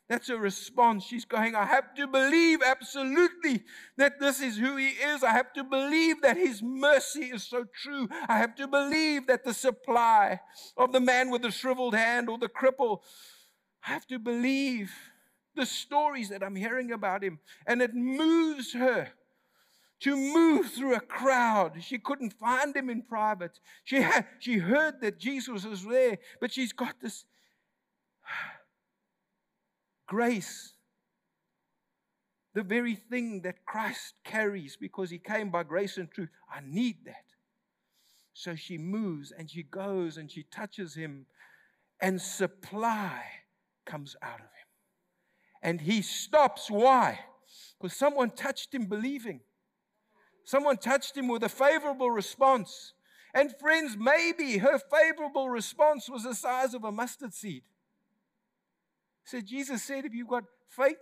That's 0.10 0.28
her 0.28 0.38
response. 0.38 1.06
She's 1.06 1.24
going, 1.24 1.56
I 1.56 1.66
have 1.66 1.96
to 1.96 2.08
believe 2.08 2.62
absolutely 2.62 3.64
that 3.98 4.20
this 4.20 4.42
is 4.42 4.58
who 4.58 4.76
he 4.76 4.90
is. 4.90 5.24
I 5.24 5.32
have 5.32 5.54
to 5.54 5.64
believe 5.64 6.22
that 6.22 6.36
his 6.36 6.62
mercy 6.62 7.26
is 7.26 7.44
so 7.44 7.66
true. 7.82 8.10
I 8.28 8.38
have 8.38 8.54
to 8.56 8.68
believe 8.68 9.28
that 9.28 9.46
the 9.46 9.54
supply 9.54 10.42
of 10.76 10.92
the 10.92 11.00
man 11.00 11.30
with 11.30 11.42
the 11.42 11.52
shriveled 11.52 11.96
hand 11.96 12.30
or 12.30 12.38
the 12.38 12.50
cripple, 12.50 13.00
I 13.88 13.92
have 13.92 14.06
to 14.08 14.20
believe 14.20 14.92
the 15.56 15.66
stories 15.66 16.30
that 16.30 16.44
I'm 16.44 16.56
hearing 16.56 16.92
about 16.92 17.24
him. 17.24 17.40
And 17.66 17.82
it 17.82 17.94
moves 17.94 18.74
her 18.74 19.10
to 20.02 20.16
move 20.16 20.72
through 20.72 20.96
a 20.96 21.00
crowd. 21.00 21.82
She 21.82 21.98
couldn't 21.98 22.34
find 22.34 22.76
him 22.76 22.90
in 22.90 23.04
private. 23.04 23.60
She, 23.84 24.02
had, 24.02 24.26
she 24.40 24.58
heard 24.58 25.02
that 25.02 25.18
Jesus 25.18 25.66
was 25.66 25.86
there, 25.86 26.18
but 26.42 26.52
she's 26.52 26.74
got 26.74 26.96
this 27.02 27.26
grace. 30.08 30.74
The 32.54 32.64
very 32.64 32.96
thing 32.96 33.42
that 33.44 33.66
Christ 33.66 34.14
carries 34.24 34.76
because 34.76 35.10
he 35.10 35.18
came 35.18 35.50
by 35.50 35.64
grace 35.64 35.98
and 35.98 36.12
truth. 36.12 36.30
I 36.54 36.60
need 36.66 36.98
that. 37.06 37.26
So 38.34 38.56
she 38.56 38.78
moves 38.78 39.32
and 39.32 39.50
she 39.50 39.64
goes 39.64 40.18
and 40.18 40.30
she 40.30 40.44
touches 40.44 40.96
him, 40.96 41.28
and 42.02 42.22
supply 42.22 43.24
comes 43.86 44.16
out 44.22 44.40
of 44.40 44.46
him 44.46 44.63
and 45.64 45.82
he 45.82 46.02
stops. 46.02 46.70
Why? 46.70 47.22
Because 47.82 47.98
someone 47.98 48.30
touched 48.30 48.76
him 48.76 48.86
believing. 48.86 49.40
Someone 50.44 50.78
touched 50.78 51.18
him 51.18 51.30
with 51.30 51.44
a 51.44 51.50
favorable 51.50 52.12
response. 52.12 52.94
And 53.34 53.56
friends, 53.58 53.96
maybe 53.98 54.58
her 54.60 54.78
favorable 54.78 55.50
response 55.50 56.10
was 56.10 56.24
the 56.24 56.36
size 56.36 56.74
of 56.74 56.84
a 56.84 56.92
mustard 56.92 57.34
seed. 57.34 57.64
So 59.24 59.40
Jesus 59.40 59.82
said, 59.82 60.06
if 60.06 60.14
you've 60.14 60.28
got 60.28 60.44
faith 60.68 60.98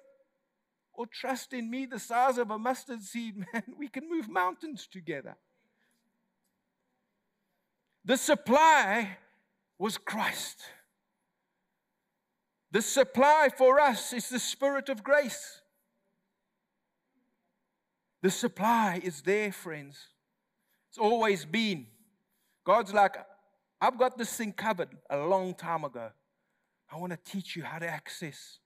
or 0.93 1.07
trust 1.07 1.53
in 1.53 1.69
me 1.69 1.87
the 1.87 1.99
size 1.99 2.37
of 2.37 2.51
a 2.51 2.59
mustard 2.59 3.01
seed, 3.01 3.37
man, 3.53 3.63
we 3.77 3.87
can 3.87 4.07
move 4.07 4.29
mountains 4.29 4.87
together. 4.87 5.35
The 8.05 8.17
supply 8.17 9.17
was 9.79 9.97
Christ. 9.97 10.61
The 12.71 12.81
supply 12.81 13.49
for 13.55 13.79
us 13.79 14.13
is 14.13 14.29
the 14.29 14.39
Spirit 14.39 14.89
of 14.89 15.03
grace. 15.03 15.61
The 18.21 18.31
supply 18.31 19.01
is 19.03 19.21
there, 19.21 19.51
friends. 19.51 19.97
It's 20.89 20.97
always 20.97 21.43
been. 21.43 21.87
God's 22.63 22.93
like, 22.93 23.17
I've 23.81 23.97
got 23.97 24.17
this 24.17 24.35
thing 24.35 24.53
covered 24.53 24.89
a 25.09 25.17
long 25.17 25.55
time 25.55 25.83
ago. 25.83 26.09
I 26.91 26.97
want 26.97 27.11
to 27.11 27.31
teach 27.31 27.55
you 27.55 27.63
how 27.63 27.79
to 27.79 27.87
access. 27.87 28.59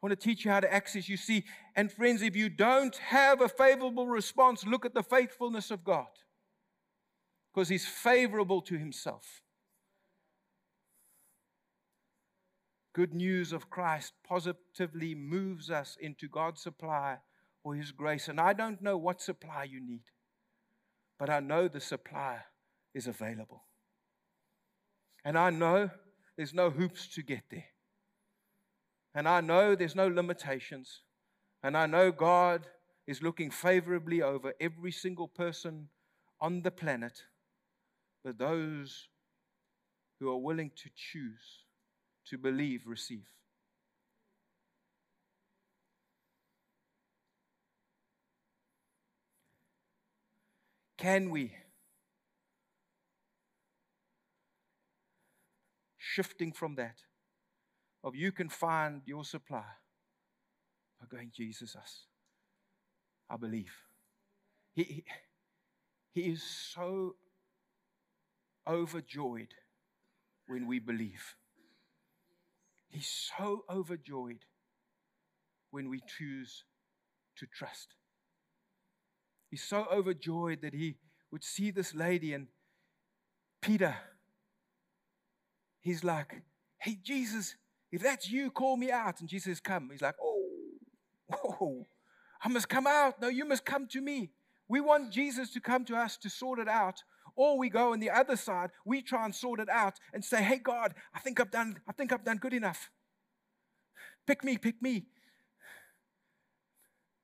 I 0.00 0.06
want 0.06 0.18
to 0.18 0.28
teach 0.28 0.44
you 0.44 0.50
how 0.50 0.60
to 0.60 0.72
access. 0.72 1.08
You 1.08 1.16
see, 1.16 1.44
and 1.74 1.90
friends, 1.90 2.22
if 2.22 2.36
you 2.36 2.48
don't 2.48 2.94
have 2.96 3.40
a 3.40 3.48
favorable 3.48 4.06
response, 4.06 4.64
look 4.64 4.84
at 4.84 4.94
the 4.94 5.02
faithfulness 5.02 5.70
of 5.70 5.82
God 5.82 6.06
because 7.52 7.68
He's 7.68 7.86
favorable 7.86 8.60
to 8.62 8.76
Himself. 8.76 9.42
Good 12.98 13.14
news 13.14 13.52
of 13.52 13.70
Christ 13.70 14.12
positively 14.26 15.14
moves 15.14 15.70
us 15.70 15.96
into 16.00 16.26
God's 16.26 16.60
supply 16.60 17.18
or 17.62 17.76
His 17.76 17.92
grace. 17.92 18.26
And 18.26 18.40
I 18.40 18.52
don't 18.52 18.82
know 18.82 18.96
what 18.96 19.22
supply 19.22 19.62
you 19.62 19.80
need, 19.80 20.02
but 21.16 21.30
I 21.30 21.38
know 21.38 21.68
the 21.68 21.78
supply 21.78 22.38
is 22.96 23.06
available. 23.06 23.62
And 25.24 25.38
I 25.38 25.50
know 25.50 25.90
there's 26.36 26.52
no 26.52 26.70
hoops 26.70 27.06
to 27.14 27.22
get 27.22 27.42
there. 27.52 27.68
And 29.14 29.28
I 29.28 29.42
know 29.42 29.76
there's 29.76 29.94
no 29.94 30.08
limitations. 30.08 31.02
And 31.62 31.76
I 31.76 31.86
know 31.86 32.10
God 32.10 32.66
is 33.06 33.22
looking 33.22 33.52
favorably 33.52 34.22
over 34.22 34.54
every 34.60 34.90
single 34.90 35.28
person 35.28 35.88
on 36.40 36.62
the 36.62 36.72
planet, 36.72 37.22
but 38.24 38.38
those 38.38 39.06
who 40.18 40.28
are 40.30 40.36
willing 40.36 40.72
to 40.82 40.90
choose 40.96 41.67
to 42.30 42.38
believe 42.38 42.82
receive. 42.86 43.26
Can 50.98 51.30
we? 51.30 51.52
Shifting 55.96 56.52
from 56.52 56.74
that, 56.74 56.96
of 58.02 58.16
you 58.16 58.32
can 58.32 58.48
find 58.48 59.02
your 59.06 59.24
supply 59.24 59.64
by 61.00 61.06
going, 61.08 61.30
Jesus, 61.32 61.76
us. 61.76 62.06
I 63.30 63.36
believe. 63.36 63.72
He, 64.74 64.82
he, 64.82 65.04
he 66.12 66.20
is 66.32 66.42
so 66.42 67.14
overjoyed 68.66 69.54
when 70.46 70.66
we 70.66 70.78
believe. 70.78 71.36
He's 72.88 73.30
so 73.36 73.64
overjoyed 73.70 74.44
when 75.70 75.90
we 75.90 76.00
choose 76.18 76.64
to 77.36 77.46
trust. 77.46 77.94
He's 79.50 79.62
so 79.62 79.86
overjoyed 79.90 80.62
that 80.62 80.74
he 80.74 80.96
would 81.30 81.44
see 81.44 81.70
this 81.70 81.94
lady 81.94 82.32
and 82.32 82.48
Peter, 83.60 83.96
he's 85.80 86.04
like, 86.04 86.42
Hey, 86.80 86.98
Jesus, 87.02 87.56
if 87.90 88.02
that's 88.02 88.30
you, 88.30 88.50
call 88.50 88.76
me 88.76 88.90
out. 88.90 89.20
And 89.20 89.28
Jesus, 89.28 89.60
come. 89.60 89.88
He's 89.90 90.02
like, 90.02 90.14
Oh, 90.22 90.42
whoa, 91.26 91.86
I 92.42 92.48
must 92.48 92.68
come 92.68 92.86
out. 92.86 93.20
No, 93.20 93.28
you 93.28 93.44
must 93.44 93.64
come 93.64 93.86
to 93.88 94.00
me. 94.00 94.30
We 94.68 94.80
want 94.80 95.12
Jesus 95.12 95.52
to 95.54 95.60
come 95.60 95.84
to 95.86 95.96
us 95.96 96.16
to 96.18 96.30
sort 96.30 96.58
it 96.58 96.68
out. 96.68 97.02
Or 97.38 97.56
we 97.56 97.68
go 97.70 97.92
on 97.92 98.00
the 98.00 98.10
other 98.10 98.34
side, 98.34 98.70
we 98.84 99.00
try 99.00 99.24
and 99.24 99.32
sort 99.32 99.60
it 99.60 99.68
out 99.68 99.94
and 100.12 100.24
say, 100.24 100.42
Hey 100.42 100.58
God, 100.58 100.92
I 101.14 101.20
think 101.20 101.38
I've 101.38 101.52
done, 101.52 101.78
I 101.88 101.92
think 101.92 102.12
I've 102.12 102.24
done 102.24 102.38
good 102.38 102.52
enough. 102.52 102.90
Pick 104.26 104.42
me, 104.42 104.58
pick 104.58 104.82
me. 104.82 105.06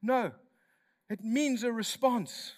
No, 0.00 0.30
it 1.10 1.24
means 1.24 1.64
a 1.64 1.72
response. 1.72 2.52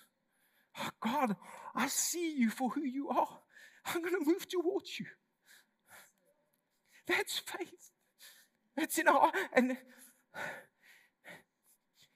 Oh, 0.79 0.91
God, 1.01 1.37
I 1.75 1.89
see 1.89 2.37
you 2.37 2.51
for 2.51 2.69
who 2.69 2.83
you 2.83 3.09
are. 3.09 3.39
I'm 3.87 4.03
going 4.03 4.13
to 4.13 4.31
move 4.31 4.47
towards 4.47 5.01
you. 5.01 5.07
That's 7.07 7.39
faith. 7.39 7.91
That's 8.77 8.99
in 8.99 9.09
our 9.09 9.33
and 9.55 9.79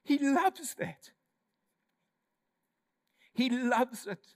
he 0.05 0.19
loves 0.19 0.75
that. 0.75 1.13
He 3.33 3.49
loves 3.49 4.07
it. 4.07 4.35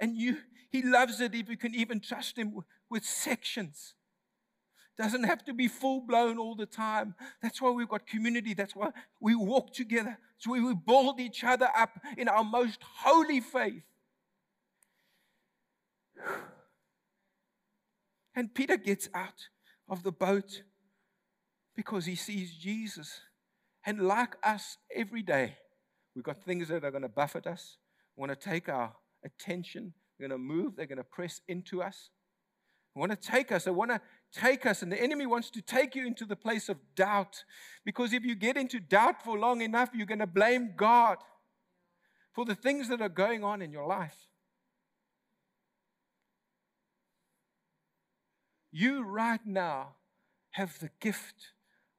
And 0.00 0.16
you 0.16 0.38
he 0.70 0.82
loves 0.82 1.20
it 1.20 1.34
if 1.34 1.48
you 1.48 1.56
can 1.56 1.74
even 1.74 2.00
trust 2.00 2.36
him 2.36 2.60
with 2.90 3.04
sections. 3.04 3.94
Doesn't 4.98 5.24
have 5.24 5.44
to 5.44 5.54
be 5.54 5.68
full 5.68 6.00
blown 6.00 6.38
all 6.38 6.56
the 6.56 6.66
time. 6.66 7.14
That's 7.40 7.62
why 7.62 7.70
we've 7.70 7.88
got 7.88 8.06
community. 8.06 8.52
That's 8.52 8.74
why 8.74 8.90
we 9.20 9.34
walk 9.34 9.72
together. 9.72 10.18
So 10.38 10.52
we 10.52 10.74
build 10.74 11.20
each 11.20 11.44
other 11.44 11.68
up 11.74 11.90
in 12.16 12.28
our 12.28 12.44
most 12.44 12.80
holy 12.82 13.40
faith. 13.40 13.84
And 18.34 18.54
Peter 18.54 18.76
gets 18.76 19.08
out 19.14 19.48
of 19.88 20.04
the 20.04 20.12
boat 20.12 20.62
because 21.74 22.06
he 22.06 22.14
sees 22.14 22.54
Jesus. 22.54 23.20
And 23.84 24.06
like 24.06 24.36
us 24.44 24.76
every 24.94 25.22
day, 25.22 25.56
we've 26.14 26.22
got 26.22 26.44
things 26.44 26.68
that 26.68 26.84
are 26.84 26.92
going 26.92 27.02
to 27.02 27.08
buffet 27.08 27.48
us, 27.48 27.78
want 28.14 28.30
to 28.30 28.36
take 28.36 28.68
our 28.68 28.92
attention, 29.24 29.92
they're 30.18 30.28
going 30.28 30.38
to 30.38 30.44
move, 30.44 30.76
they're 30.76 30.86
going 30.86 30.98
to 30.98 31.04
press 31.04 31.40
into 31.48 31.82
us. 31.82 32.10
They 32.94 33.00
want 33.00 33.12
to 33.12 33.16
take 33.16 33.52
us, 33.52 33.64
they 33.64 33.70
want 33.70 33.90
to 33.90 34.00
take 34.32 34.66
us, 34.66 34.82
and 34.82 34.90
the 34.90 35.00
enemy 35.00 35.26
wants 35.26 35.50
to 35.50 35.62
take 35.62 35.94
you 35.94 36.06
into 36.06 36.24
the 36.24 36.36
place 36.36 36.68
of 36.68 36.78
doubt. 36.94 37.44
Because 37.84 38.12
if 38.12 38.24
you 38.24 38.34
get 38.34 38.56
into 38.56 38.80
doubt 38.80 39.22
for 39.22 39.38
long 39.38 39.60
enough, 39.60 39.90
you're 39.94 40.06
going 40.06 40.18
to 40.18 40.26
blame 40.26 40.72
God 40.76 41.18
for 42.32 42.44
the 42.44 42.54
things 42.54 42.88
that 42.88 43.00
are 43.00 43.08
going 43.08 43.44
on 43.44 43.62
in 43.62 43.72
your 43.72 43.86
life. 43.86 44.28
You 48.70 49.02
right 49.02 49.44
now 49.44 49.94
have 50.52 50.78
the 50.78 50.90
gift 51.00 51.52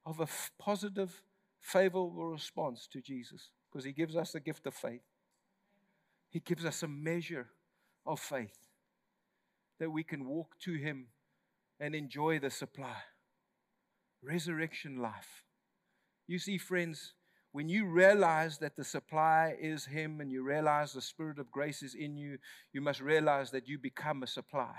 of 0.06 0.20
a 0.20 0.26
positive, 0.58 1.22
favorable 1.60 2.30
response 2.30 2.88
to 2.92 3.00
Jesus 3.00 3.50
because 3.70 3.84
he 3.84 3.92
gives 3.92 4.16
us 4.16 4.32
the 4.32 4.40
gift 4.40 4.66
of 4.66 4.74
faith. 4.74 5.02
He 6.30 6.40
gives 6.40 6.64
us 6.64 6.82
a 6.82 6.88
measure 6.88 7.48
of 8.06 8.20
faith 8.20 8.56
that 9.78 9.90
we 9.90 10.04
can 10.04 10.26
walk 10.26 10.58
to 10.60 10.74
him 10.74 11.08
and 11.78 11.94
enjoy 11.94 12.38
the 12.38 12.50
supply. 12.50 12.96
Resurrection 14.22 14.98
life. 14.98 15.44
You 16.26 16.38
see, 16.38 16.58
friends, 16.58 17.14
when 17.52 17.68
you 17.68 17.86
realize 17.86 18.58
that 18.58 18.76
the 18.76 18.84
supply 18.84 19.56
is 19.60 19.86
Him 19.86 20.20
and 20.20 20.30
you 20.30 20.44
realize 20.44 20.92
the 20.92 21.02
Spirit 21.02 21.38
of 21.38 21.50
grace 21.50 21.82
is 21.82 21.94
in 21.94 22.16
you, 22.16 22.38
you 22.72 22.80
must 22.80 23.00
realize 23.00 23.50
that 23.50 23.66
you 23.66 23.78
become 23.78 24.22
a 24.22 24.28
supply. 24.28 24.74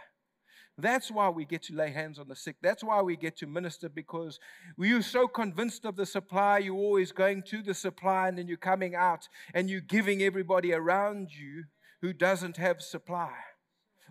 That's 0.82 1.12
why 1.12 1.30
we 1.30 1.46
get 1.46 1.64
to 1.64 1.76
lay 1.76 1.92
hands 1.92 2.20
on 2.20 2.28
the 2.28 2.36
sick. 2.36 2.58
That's 2.62 2.84
why 2.84 3.02
we 3.02 3.16
get 3.16 3.38
to 3.38 3.48
minister 3.48 3.90
because 3.90 4.40
you're 4.78 5.02
so 5.02 5.28
convinced 5.28 5.86
of 5.86 5.96
the 5.96 6.06
supply, 6.06 6.60
you're 6.60 6.76
always 6.76 7.12
going 7.12 7.44
to 7.44 7.62
the 7.62 7.74
supply 7.74 8.28
and 8.28 8.38
then 8.38 8.48
you're 8.48 8.58
coming 8.58 8.96
out 8.96 9.28
and 9.54 9.70
you're 9.70 9.82
giving 9.82 10.22
everybody 10.22 10.74
around 10.74 11.30
you 11.32 11.66
who 12.02 12.14
doesn't 12.14 12.58
have 12.58 12.82
supply 12.82 13.32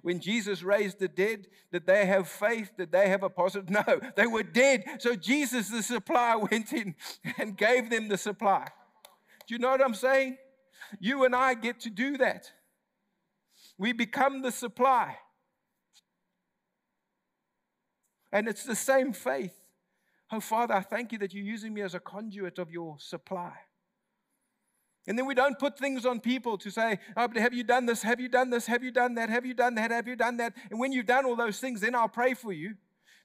when 0.02 0.20
Jesus 0.20 0.62
raised 0.62 0.98
the 0.98 1.08
dead, 1.08 1.46
did 1.72 1.86
they 1.86 2.06
have 2.06 2.28
faith? 2.28 2.70
Did 2.76 2.92
they 2.92 3.08
have 3.08 3.22
a 3.22 3.30
positive? 3.30 3.70
No, 3.70 4.00
they 4.16 4.26
were 4.26 4.42
dead. 4.42 4.84
So 4.98 5.14
Jesus, 5.14 5.68
the 5.68 5.82
supply, 5.82 6.36
went 6.50 6.72
in 6.72 6.94
and 7.38 7.56
gave 7.56 7.90
them 7.90 8.08
the 8.08 8.18
supply. 8.18 8.66
Do 9.46 9.54
you 9.54 9.58
know 9.58 9.70
what 9.70 9.84
I'm 9.84 9.94
saying? 9.94 10.38
You 10.98 11.24
and 11.24 11.34
I 11.34 11.54
get 11.54 11.80
to 11.80 11.90
do 11.90 12.16
that. 12.18 12.50
We 13.78 13.92
become 13.92 14.42
the 14.42 14.50
supply. 14.50 15.16
And 18.32 18.48
it's 18.48 18.64
the 18.64 18.76
same 18.76 19.12
faith. 19.12 19.54
Oh, 20.32 20.40
Father, 20.40 20.74
I 20.74 20.82
thank 20.82 21.12
you 21.12 21.18
that 21.18 21.34
you're 21.34 21.44
using 21.44 21.74
me 21.74 21.82
as 21.82 21.94
a 21.94 22.00
conduit 22.00 22.58
of 22.58 22.70
your 22.70 22.96
supply. 22.98 23.52
And 25.06 25.18
then 25.18 25.26
we 25.26 25.34
don't 25.34 25.58
put 25.58 25.78
things 25.78 26.06
on 26.06 26.20
people 26.20 26.56
to 26.58 26.70
say, 26.70 26.98
oh, 27.16 27.26
but 27.26 27.38
have 27.38 27.52
you 27.52 27.64
done 27.64 27.86
this? 27.86 28.02
Have 28.02 28.20
you 28.20 28.28
done 28.28 28.50
this? 28.50 28.66
Have 28.66 28.84
you 28.84 28.92
done 28.92 29.14
that? 29.14 29.28
Have 29.28 29.44
you 29.44 29.54
done 29.54 29.74
that? 29.74 29.90
Have 29.90 30.06
you 30.06 30.14
done 30.14 30.36
that? 30.36 30.52
And 30.70 30.78
when 30.78 30.92
you've 30.92 31.06
done 31.06 31.24
all 31.24 31.34
those 31.34 31.58
things, 31.58 31.80
then 31.80 31.94
I'll 31.94 32.08
pray 32.08 32.34
for 32.34 32.52
you. 32.52 32.74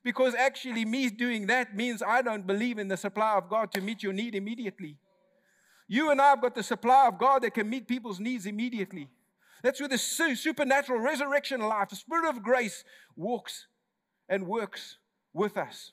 Because 0.04 0.34
actually, 0.36 0.86
me 0.86 1.10
doing 1.10 1.48
that 1.48 1.76
means 1.76 2.02
I 2.02 2.22
don't 2.22 2.48
believe 2.48 2.80
in 2.80 2.88
the 2.88 2.98
supply 2.98 3.34
of 3.36 3.50
God 3.50 3.72
to 3.74 3.82
meet 3.82 4.02
your 4.02 4.14
need 4.14 4.34
immediately. 4.36 4.98
You 5.88 6.12
and 6.12 6.22
I 6.22 6.30
have 6.30 6.42
got 6.42 6.56
the 6.56 6.64
supply 6.64 7.08
of 7.08 7.20
God 7.20 7.44
that 7.44 7.54
can 7.54 7.70
meet 7.70 7.88
people's 7.88 8.20
needs 8.20 8.46
immediately. 8.46 9.10
That's 9.62 9.80
where 9.80 9.90
the 9.90 9.98
supernatural 9.98 11.00
resurrection 11.00 11.60
life, 11.62 11.90
the 11.90 11.96
Spirit 11.96 12.30
of 12.30 12.42
grace, 12.42 12.84
walks 13.16 13.68
and 14.30 14.48
works 14.48 14.98
with 15.34 15.58
us. 15.58 15.92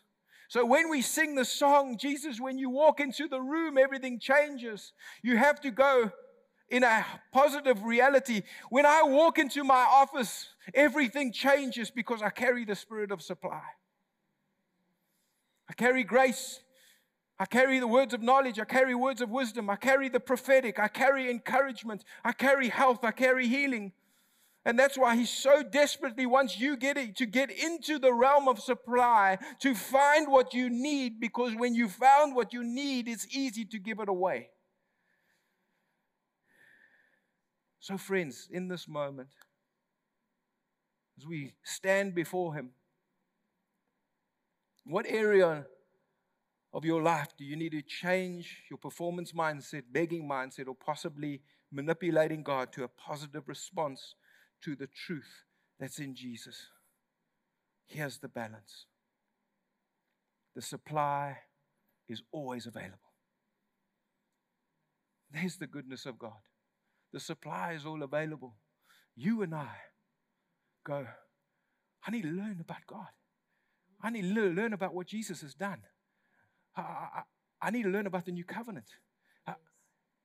So 0.48 0.66
when 0.66 0.90
we 0.90 1.00
sing 1.00 1.34
the 1.34 1.44
song, 1.44 1.96
Jesus, 1.96 2.38
when 2.40 2.58
you 2.58 2.68
walk 2.68 3.00
into 3.00 3.26
the 3.26 3.40
room, 3.40 3.78
everything 3.78 4.20
changes. 4.20 4.92
You 5.22 5.36
have 5.38 5.60
to 5.62 5.70
go 5.70 6.12
in 6.68 6.84
a 6.84 7.06
positive 7.32 7.82
reality. 7.84 8.42
When 8.70 8.84
I 8.86 9.02
walk 9.02 9.38
into 9.38 9.64
my 9.64 9.86
office, 9.90 10.48
everything 10.74 11.32
changes 11.32 11.90
because 11.90 12.22
I 12.22 12.30
carry 12.30 12.64
the 12.64 12.74
spirit 12.74 13.10
of 13.12 13.22
supply. 13.22 13.62
I 15.70 15.74
carry 15.74 16.04
grace. 16.04 16.60
I 17.38 17.46
carry 17.46 17.78
the 17.78 17.88
words 17.88 18.14
of 18.14 18.22
knowledge. 18.22 18.60
I 18.60 18.64
carry 18.64 18.94
words 18.94 19.20
of 19.20 19.30
wisdom. 19.30 19.70
I 19.70 19.76
carry 19.76 20.08
the 20.08 20.20
prophetic. 20.20 20.78
I 20.78 20.88
carry 20.88 21.30
encouragement. 21.30 22.04
I 22.24 22.32
carry 22.32 22.68
health. 22.68 23.04
I 23.04 23.10
carry 23.10 23.48
healing. 23.48 23.92
And 24.64 24.78
that's 24.78 24.96
why 24.96 25.16
he 25.16 25.26
so 25.26 25.62
desperately 25.62 26.24
wants 26.24 26.58
you 26.58 26.76
get 26.76 26.96
it, 26.96 27.16
to 27.16 27.26
get 27.26 27.50
into 27.50 27.98
the 27.98 28.12
realm 28.12 28.46
of 28.46 28.60
supply, 28.60 29.38
to 29.60 29.74
find 29.74 30.30
what 30.30 30.54
you 30.54 30.70
need, 30.70 31.18
because 31.20 31.54
when 31.56 31.74
you 31.74 31.88
found 31.88 32.36
what 32.36 32.52
you 32.52 32.62
need, 32.62 33.08
it's 33.08 33.26
easy 33.34 33.64
to 33.64 33.78
give 33.78 33.98
it 33.98 34.08
away. 34.08 34.50
So, 37.80 37.98
friends, 37.98 38.48
in 38.52 38.68
this 38.68 38.86
moment, 38.86 39.30
as 41.18 41.26
we 41.26 41.54
stand 41.64 42.14
before 42.14 42.54
him, 42.54 42.70
what 44.84 45.06
area 45.08 45.66
of 46.72 46.84
your 46.84 47.02
life 47.02 47.34
do 47.36 47.44
you 47.44 47.56
need 47.56 47.72
to 47.72 47.82
change 47.82 48.62
your 48.70 48.78
performance 48.78 49.32
mindset, 49.32 49.82
begging 49.90 50.28
mindset, 50.28 50.68
or 50.68 50.76
possibly 50.76 51.40
manipulating 51.72 52.44
God 52.44 52.72
to 52.74 52.84
a 52.84 52.88
positive 52.88 53.48
response? 53.48 54.14
To 54.62 54.76
the 54.76 54.86
truth 54.86 55.44
that's 55.78 55.98
in 55.98 56.14
Jesus. 56.14 56.56
Here's 57.86 58.18
the 58.18 58.28
balance 58.28 58.86
the 60.54 60.62
supply 60.62 61.38
is 62.08 62.22
always 62.30 62.66
available. 62.66 62.98
There's 65.30 65.56
the 65.56 65.66
goodness 65.66 66.04
of 66.04 66.18
God. 66.18 66.42
The 67.12 67.20
supply 67.20 67.72
is 67.72 67.86
all 67.86 68.02
available. 68.02 68.56
You 69.16 69.42
and 69.42 69.54
I 69.54 69.76
go, 70.84 71.06
I 72.06 72.10
need 72.10 72.22
to 72.22 72.28
learn 72.28 72.58
about 72.60 72.86
God. 72.86 73.08
I 74.02 74.10
need 74.10 74.22
to 74.22 74.50
learn 74.50 74.72
about 74.72 74.94
what 74.94 75.06
Jesus 75.06 75.40
has 75.42 75.54
done. 75.54 75.78
I, 76.76 76.80
I, 76.80 77.22
I 77.62 77.70
need 77.70 77.84
to 77.84 77.88
learn 77.88 78.06
about 78.06 78.26
the 78.26 78.32
new 78.32 78.44
covenant. 78.44 78.86
Uh, 79.46 79.54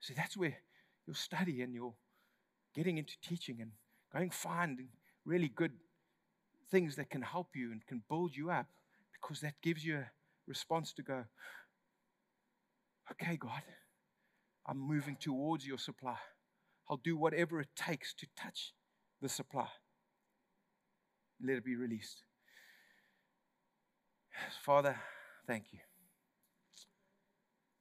see, 0.01 0.13
that's 0.13 0.35
where 0.35 0.57
your 1.05 1.15
study 1.15 1.61
and 1.61 1.73
your 1.73 1.93
getting 2.75 2.97
into 2.97 3.13
teaching 3.21 3.57
and 3.61 3.71
going 4.13 4.29
find 4.29 4.79
really 5.25 5.49
good 5.49 5.73
things 6.69 6.95
that 6.95 7.09
can 7.09 7.21
help 7.21 7.49
you 7.55 7.71
and 7.71 7.85
can 7.85 8.01
build 8.09 8.35
you 8.35 8.49
up 8.49 8.67
because 9.13 9.41
that 9.41 9.53
gives 9.61 9.85
you 9.85 9.97
a 9.97 10.11
response 10.47 10.93
to 10.93 11.03
go, 11.03 11.23
okay, 13.11 13.37
God, 13.37 13.61
I'm 14.65 14.79
moving 14.79 15.17
towards 15.19 15.65
your 15.65 15.77
supply. 15.77 16.17
I'll 16.89 16.97
do 16.97 17.17
whatever 17.17 17.59
it 17.59 17.69
takes 17.75 18.13
to 18.15 18.27
touch 18.35 18.73
the 19.21 19.29
supply. 19.29 19.67
Let 21.41 21.57
it 21.57 21.65
be 21.65 21.75
released. 21.75 22.23
Father, 24.63 24.97
thank 25.45 25.65
you. 25.71 25.79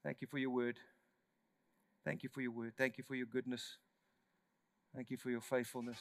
Thank 0.05 0.19
you 0.21 0.29
for 0.29 0.39
your 0.39 0.51
word. 0.51 0.79
Thank 2.05 2.23
you 2.23 2.29
for 2.33 2.41
your 2.41 2.53
word. 2.53 2.75
Thank 2.79 2.99
you 2.99 3.05
for 3.05 3.15
your 3.15 3.27
goodness. 3.27 3.79
Thank 4.97 5.11
you 5.11 5.19
for 5.19 5.29
your 5.29 5.43
faithfulness. 5.43 5.99